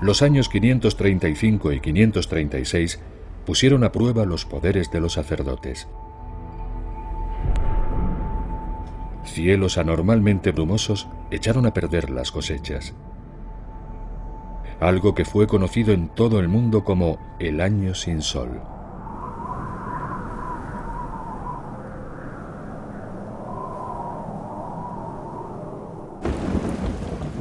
Los 0.00 0.22
años 0.22 0.48
535 0.48 1.72
y 1.72 1.80
536 1.80 3.00
pusieron 3.46 3.84
a 3.84 3.92
prueba 3.92 4.24
los 4.26 4.44
poderes 4.44 4.90
de 4.90 5.00
los 5.00 5.14
sacerdotes. 5.14 5.88
Cielos 9.24 9.78
anormalmente 9.78 10.52
brumosos 10.52 11.08
echaron 11.30 11.66
a 11.66 11.72
perder 11.72 12.10
las 12.10 12.30
cosechas. 12.30 12.94
Algo 14.80 15.14
que 15.14 15.24
fue 15.24 15.46
conocido 15.46 15.92
en 15.92 16.08
todo 16.08 16.40
el 16.40 16.48
mundo 16.48 16.84
como 16.84 17.18
el 17.38 17.60
año 17.60 17.94
sin 17.94 18.22
sol. 18.22 18.60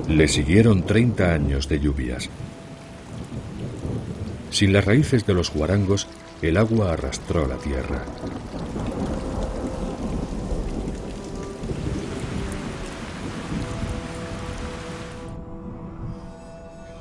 Le 0.08 0.28
siguieron 0.28 0.84
30 0.84 1.34
años 1.34 1.68
de 1.68 1.80
lluvias. 1.80 2.30
Sin 4.52 4.72
las 4.72 4.86
raíces 4.86 5.26
de 5.26 5.34
los 5.34 5.52
guarangos, 5.52 6.08
el 6.42 6.58
agua 6.58 6.94
arrastró 6.94 7.48
la 7.48 7.56
tierra. 7.56 8.04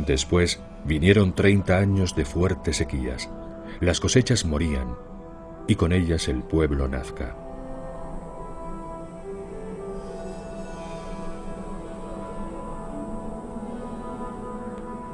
Después 0.06 0.60
vinieron 0.84 1.34
30 1.34 1.76
años 1.76 2.16
de 2.16 2.24
fuertes 2.24 2.76
sequías. 2.76 3.28
Las 3.80 4.00
cosechas 4.00 4.44
morían 4.44 4.96
y 5.68 5.76
con 5.76 5.92
ellas 5.92 6.28
el 6.28 6.42
pueblo 6.42 6.88
nazca. 6.88 7.36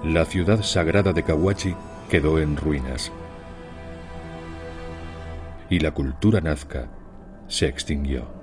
la 0.05 0.25
ciudad 0.25 0.63
sagrada 0.63 1.13
de 1.13 1.23
Kawachi 1.23 1.75
quedó 2.09 2.39
en 2.39 2.57
ruinas. 2.57 3.13
Y 5.69 5.81
la 5.81 5.91
cultura 5.91 6.41
nazca 6.41 6.89
se 7.47 7.67
extinguió. 7.67 8.38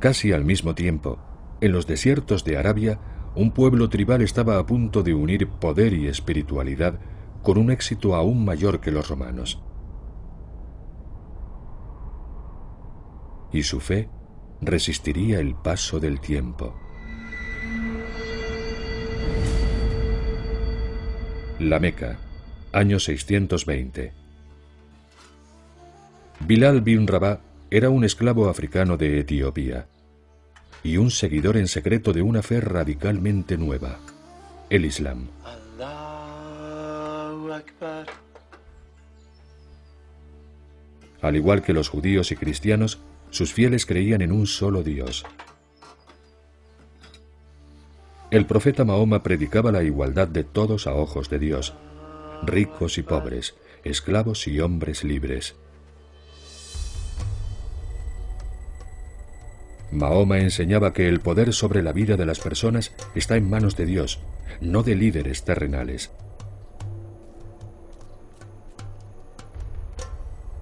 Casi 0.00 0.32
al 0.32 0.44
mismo 0.44 0.74
tiempo, 0.74 1.18
en 1.60 1.72
los 1.72 1.86
desiertos 1.86 2.42
de 2.44 2.56
Arabia, 2.56 2.98
un 3.36 3.52
pueblo 3.52 3.88
tribal 3.88 4.22
estaba 4.22 4.58
a 4.58 4.66
punto 4.66 5.02
de 5.02 5.14
unir 5.14 5.46
poder 5.48 5.92
y 5.92 6.08
espiritualidad 6.08 6.98
con 7.42 7.58
un 7.58 7.70
éxito 7.70 8.16
aún 8.16 8.44
mayor 8.44 8.80
que 8.80 8.90
los 8.90 9.08
romanos. 9.08 9.62
y 13.52 13.62
su 13.62 13.80
fe 13.80 14.08
resistiría 14.60 15.40
el 15.40 15.54
paso 15.54 16.00
del 16.00 16.20
tiempo. 16.20 16.74
La 21.58 21.78
Meca, 21.78 22.18
año 22.72 22.98
620. 22.98 24.12
Bilal 26.46 26.80
bin 26.80 27.06
Rabah 27.06 27.40
era 27.70 27.88
un 27.88 28.02
esclavo 28.04 28.48
africano 28.48 28.96
de 28.96 29.20
Etiopía 29.20 29.86
y 30.82 30.96
un 30.96 31.10
seguidor 31.10 31.56
en 31.56 31.68
secreto 31.68 32.12
de 32.12 32.20
una 32.22 32.42
fe 32.42 32.60
radicalmente 32.60 33.56
nueva, 33.56 33.98
el 34.70 34.84
Islam. 34.84 35.28
Al 41.22 41.36
igual 41.36 41.62
que 41.62 41.72
los 41.72 41.88
judíos 41.88 42.32
y 42.32 42.36
cristianos, 42.36 42.98
sus 43.30 43.52
fieles 43.52 43.86
creían 43.86 44.22
en 44.22 44.32
un 44.32 44.46
solo 44.46 44.82
Dios. 44.82 45.24
El 48.32 48.46
profeta 48.46 48.84
Mahoma 48.84 49.22
predicaba 49.22 49.70
la 49.70 49.82
igualdad 49.82 50.28
de 50.28 50.44
todos 50.44 50.86
a 50.86 50.94
ojos 50.94 51.30
de 51.30 51.38
Dios, 51.38 51.74
ricos 52.42 52.98
y 52.98 53.02
pobres, 53.02 53.54
esclavos 53.84 54.48
y 54.48 54.60
hombres 54.60 55.04
libres. 55.04 55.56
Mahoma 59.92 60.38
enseñaba 60.38 60.92
que 60.92 61.08
el 61.08 61.20
poder 61.20 61.52
sobre 61.52 61.82
la 61.82 61.92
vida 61.92 62.16
de 62.16 62.26
las 62.26 62.38
personas 62.38 62.92
está 63.14 63.36
en 63.36 63.50
manos 63.50 63.76
de 63.76 63.86
Dios, 63.86 64.20
no 64.60 64.82
de 64.82 64.94
líderes 64.94 65.44
terrenales. 65.44 66.10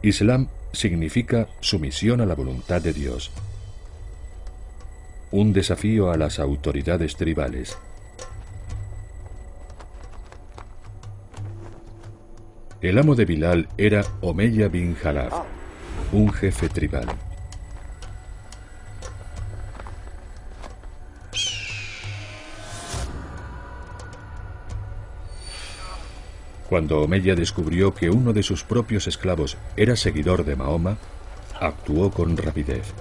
Islam 0.03 0.49
significa 0.73 1.49
sumisión 1.61 2.21
a 2.21 2.27
la 2.27 2.35
voluntad 2.35 2.81
de 2.81 2.93
Dios. 2.93 3.31
Un 5.31 5.53
desafío 5.53 6.11
a 6.11 6.17
las 6.17 6.39
autoridades 6.39 7.17
tribales. 7.17 7.77
El 12.81 12.97
amo 12.97 13.17
de 13.17 13.25
Bilal 13.25 13.69
era 13.77 14.05
Omeya 14.21 14.69
bin 14.69 14.95
Jalaf, 14.95 15.35
un 16.13 16.33
jefe 16.33 16.69
tribal. 16.69 17.28
Cuando 26.69 27.01
Omeya 27.01 27.35
descubrió 27.35 27.95
que 27.95 28.11
uno 28.11 28.35
de 28.35 28.43
sus 28.43 28.63
propios 28.63 29.07
esclavos 29.07 29.57
era 29.77 29.97
seguidor 29.97 30.45
de 30.45 30.55
Mahoma, 30.55 30.99
actuó 31.59 32.11
con 32.11 32.37
rapidez. 32.37 32.93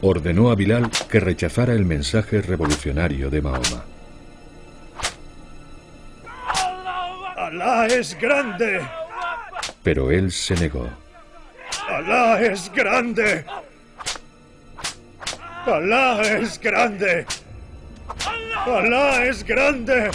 Ordenó 0.00 0.50
a 0.50 0.54
Bilal 0.56 0.90
que 1.08 1.20
rechazara 1.20 1.72
el 1.74 1.84
mensaje 1.84 2.40
revolucionario 2.40 3.30
de 3.30 3.42
Mahoma. 3.42 3.97
Alá 7.68 7.86
es 7.86 8.18
grande. 8.18 8.80
Pero 9.82 10.10
él 10.10 10.32
se 10.32 10.54
negó. 10.54 10.88
Alá 11.86 12.40
es 12.40 12.72
grande. 12.72 13.44
Alá 15.66 16.22
es 16.22 16.58
grande. 16.58 17.26
Alá 18.64 19.26
es 19.26 19.44
grande. 19.44 20.10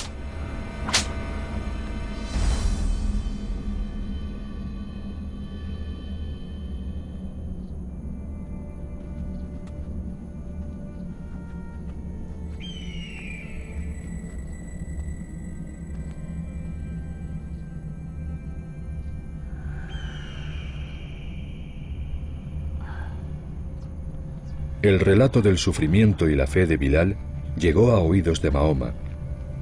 El 24.83 24.99
relato 24.99 25.41
del 25.41 25.57
sufrimiento 25.57 26.27
y 26.27 26.35
la 26.35 26.45
fe 26.45 26.67
de 26.67 26.75
Bilal 26.75 27.15
llegó 27.57 27.91
a 27.91 27.99
oídos 27.99 28.41
de 28.41 28.51
Mahoma, 28.51 28.93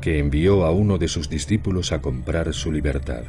que 0.02 0.18
envió 0.18 0.66
a 0.66 0.72
uno 0.72 0.98
de 0.98 1.08
sus 1.08 1.30
discípulos 1.30 1.92
a 1.92 2.02
comprar 2.02 2.52
su 2.56 2.72
libertad. 2.72 3.22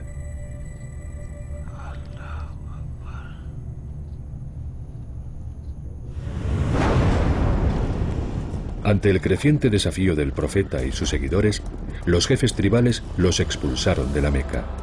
Ante 8.82 9.10
el 9.10 9.20
creciente 9.20 9.68
desafío 9.68 10.16
del 10.16 10.32
profeta 10.32 10.82
y 10.86 10.92
sus 10.92 11.10
seguidores, 11.10 11.62
los 12.06 12.26
jefes 12.26 12.54
tribales 12.54 13.02
los 13.18 13.38
expulsaron 13.38 14.14
de 14.14 14.22
la 14.22 14.30
Meca. 14.30 14.81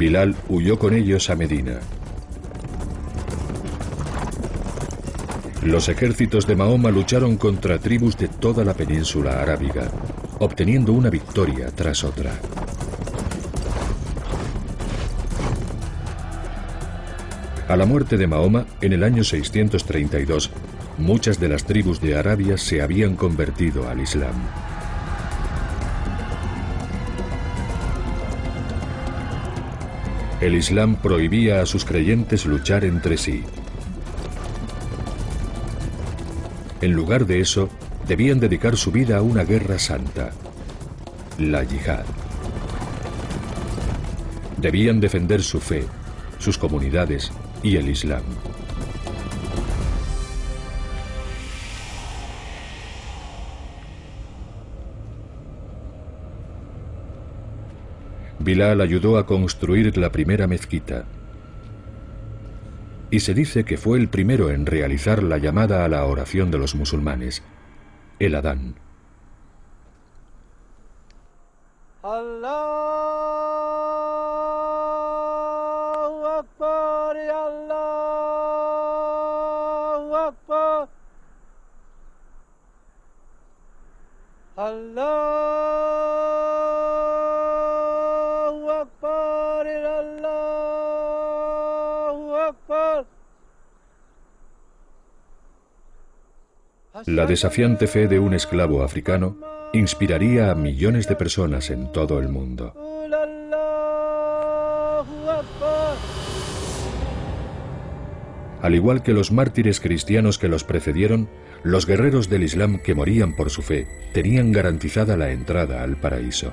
Bilal 0.00 0.34
huyó 0.48 0.78
con 0.78 0.94
ellos 0.94 1.28
a 1.28 1.36
Medina. 1.36 1.78
Los 5.62 5.90
ejércitos 5.90 6.46
de 6.46 6.56
Mahoma 6.56 6.90
lucharon 6.90 7.36
contra 7.36 7.78
tribus 7.78 8.16
de 8.16 8.28
toda 8.28 8.64
la 8.64 8.72
península 8.72 9.42
arábiga, 9.42 9.90
obteniendo 10.38 10.94
una 10.94 11.10
victoria 11.10 11.70
tras 11.74 12.02
otra. 12.02 12.32
A 17.68 17.76
la 17.76 17.84
muerte 17.84 18.16
de 18.16 18.26
Mahoma, 18.26 18.64
en 18.80 18.94
el 18.94 19.04
año 19.04 19.22
632, 19.22 20.50
muchas 20.96 21.38
de 21.38 21.50
las 21.50 21.64
tribus 21.64 22.00
de 22.00 22.16
Arabia 22.16 22.56
se 22.56 22.80
habían 22.80 23.16
convertido 23.16 23.86
al 23.86 24.00
Islam. 24.00 24.32
El 30.40 30.54
Islam 30.54 30.96
prohibía 30.96 31.60
a 31.60 31.66
sus 31.66 31.84
creyentes 31.84 32.46
luchar 32.46 32.84
entre 32.84 33.18
sí. 33.18 33.44
En 36.80 36.92
lugar 36.92 37.26
de 37.26 37.40
eso, 37.40 37.68
debían 38.08 38.40
dedicar 38.40 38.78
su 38.78 38.90
vida 38.90 39.18
a 39.18 39.22
una 39.22 39.44
guerra 39.44 39.78
santa, 39.78 40.30
la 41.38 41.62
yihad. 41.62 42.06
Debían 44.56 44.98
defender 44.98 45.42
su 45.42 45.60
fe, 45.60 45.84
sus 46.38 46.56
comunidades 46.56 47.30
y 47.62 47.76
el 47.76 47.90
Islam. 47.90 48.22
Bilal 58.50 58.80
ayudó 58.80 59.16
a 59.16 59.26
construir 59.26 59.96
la 59.96 60.10
primera 60.10 60.48
mezquita. 60.48 61.04
Y 63.08 63.20
se 63.20 63.32
dice 63.32 63.64
que 63.64 63.76
fue 63.76 63.96
el 63.96 64.08
primero 64.08 64.50
en 64.50 64.66
realizar 64.66 65.22
la 65.22 65.38
llamada 65.38 65.84
a 65.84 65.88
la 65.88 66.04
oración 66.04 66.50
de 66.50 66.58
los 66.58 66.74
musulmanes, 66.74 67.44
el 68.18 68.34
Adán. 68.34 68.74
La 97.06 97.26
desafiante 97.26 97.86
fe 97.86 98.08
de 98.08 98.18
un 98.18 98.34
esclavo 98.34 98.82
africano 98.82 99.36
inspiraría 99.72 100.50
a 100.50 100.54
millones 100.54 101.08
de 101.08 101.16
personas 101.16 101.70
en 101.70 101.92
todo 101.92 102.18
el 102.18 102.28
mundo. 102.28 102.74
Al 108.60 108.74
igual 108.74 109.02
que 109.02 109.12
los 109.12 109.32
mártires 109.32 109.80
cristianos 109.80 110.38
que 110.38 110.48
los 110.48 110.64
precedieron, 110.64 111.28
los 111.62 111.86
guerreros 111.86 112.28
del 112.28 112.42
Islam 112.42 112.78
que 112.78 112.94
morían 112.94 113.34
por 113.34 113.50
su 113.50 113.62
fe 113.62 113.86
tenían 114.12 114.52
garantizada 114.52 115.16
la 115.16 115.30
entrada 115.30 115.82
al 115.82 115.96
paraíso. 115.96 116.52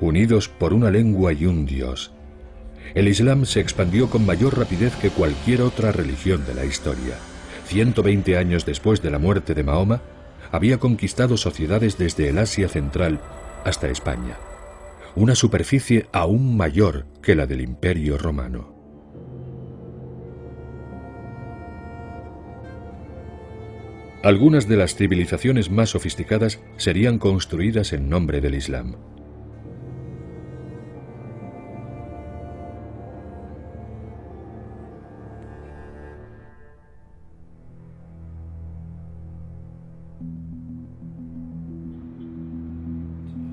Unidos 0.00 0.48
por 0.48 0.72
una 0.72 0.90
lengua 0.90 1.32
y 1.32 1.46
un 1.46 1.66
Dios, 1.66 2.12
el 2.94 3.08
Islam 3.08 3.44
se 3.44 3.60
expandió 3.60 4.08
con 4.08 4.24
mayor 4.24 4.58
rapidez 4.58 4.94
que 4.96 5.10
cualquier 5.10 5.62
otra 5.62 5.92
religión 5.92 6.46
de 6.46 6.54
la 6.54 6.64
historia. 6.64 7.16
120 7.66 8.36
años 8.36 8.64
después 8.64 9.02
de 9.02 9.10
la 9.10 9.18
muerte 9.18 9.54
de 9.54 9.64
Mahoma, 9.64 10.02
había 10.52 10.78
conquistado 10.78 11.36
sociedades 11.36 11.98
desde 11.98 12.28
el 12.28 12.38
Asia 12.38 12.68
Central 12.68 13.20
hasta 13.64 13.88
España, 13.88 14.36
una 15.16 15.34
superficie 15.34 16.06
aún 16.12 16.56
mayor 16.56 17.06
que 17.22 17.34
la 17.34 17.46
del 17.46 17.60
Imperio 17.60 18.16
Romano. 18.16 18.74
Algunas 24.22 24.68
de 24.68 24.76
las 24.76 24.94
civilizaciones 24.94 25.70
más 25.70 25.90
sofisticadas 25.90 26.60
serían 26.76 27.18
construidas 27.18 27.92
en 27.92 28.08
nombre 28.08 28.40
del 28.40 28.54
Islam. 28.54 28.96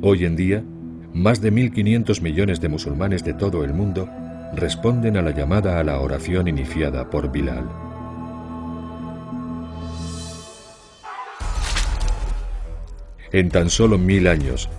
Hoy 0.05 0.25
en 0.25 0.35
día, 0.35 0.61
más 1.13 1.39
de 1.39 1.49
1.500 1.49 2.19
millones 2.19 2.59
de 2.59 2.67
musulmanes 2.67 3.23
de 3.23 3.33
todo 3.33 3.63
el 3.63 3.73
mundo 3.73 4.09
responden 4.53 5.15
a 5.15 5.21
la 5.21 5.31
llamada 5.31 5.79
a 5.79 5.83
la 5.85 6.01
oración 6.01 6.49
iniciada 6.49 7.09
por 7.09 7.31
Bilal. 7.31 7.63
En 13.31 13.47
tan 13.49 13.69
solo 13.69 13.97
mil 13.97 14.27
años, 14.27 14.69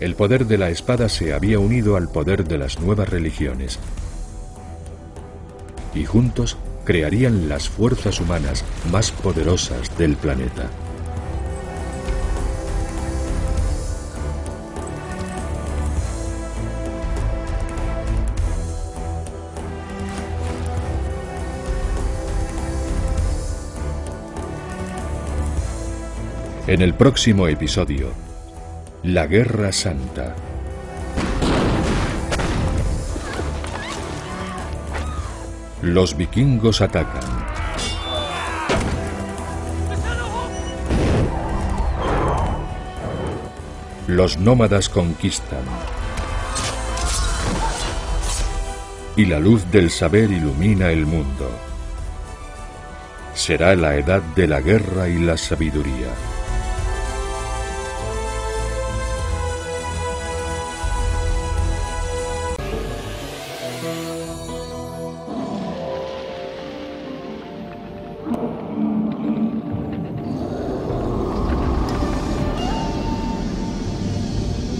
el 0.00 0.14
poder 0.14 0.46
de 0.46 0.56
la 0.56 0.70
espada 0.70 1.10
se 1.10 1.34
había 1.34 1.58
unido 1.58 1.96
al 1.96 2.08
poder 2.10 2.44
de 2.44 2.56
las 2.56 2.80
nuevas 2.80 3.10
religiones. 3.10 3.78
Y 5.94 6.06
juntos 6.06 6.56
crearían 6.86 7.50
las 7.50 7.68
fuerzas 7.68 8.18
humanas 8.18 8.64
más 8.90 9.12
poderosas 9.12 9.98
del 9.98 10.16
planeta. 10.16 10.70
En 26.70 26.82
el 26.82 26.94
próximo 26.94 27.48
episodio, 27.48 28.12
la 29.02 29.26
Guerra 29.26 29.72
Santa. 29.72 30.36
Los 35.82 36.16
vikingos 36.16 36.80
atacan. 36.80 37.24
Los 44.06 44.38
nómadas 44.38 44.88
conquistan. 44.88 45.64
Y 49.16 49.24
la 49.24 49.40
luz 49.40 49.68
del 49.72 49.90
saber 49.90 50.30
ilumina 50.30 50.92
el 50.92 51.04
mundo. 51.04 51.50
Será 53.34 53.74
la 53.74 53.96
edad 53.96 54.22
de 54.36 54.46
la 54.46 54.60
guerra 54.60 55.08
y 55.08 55.18
la 55.18 55.36
sabiduría. 55.36 56.29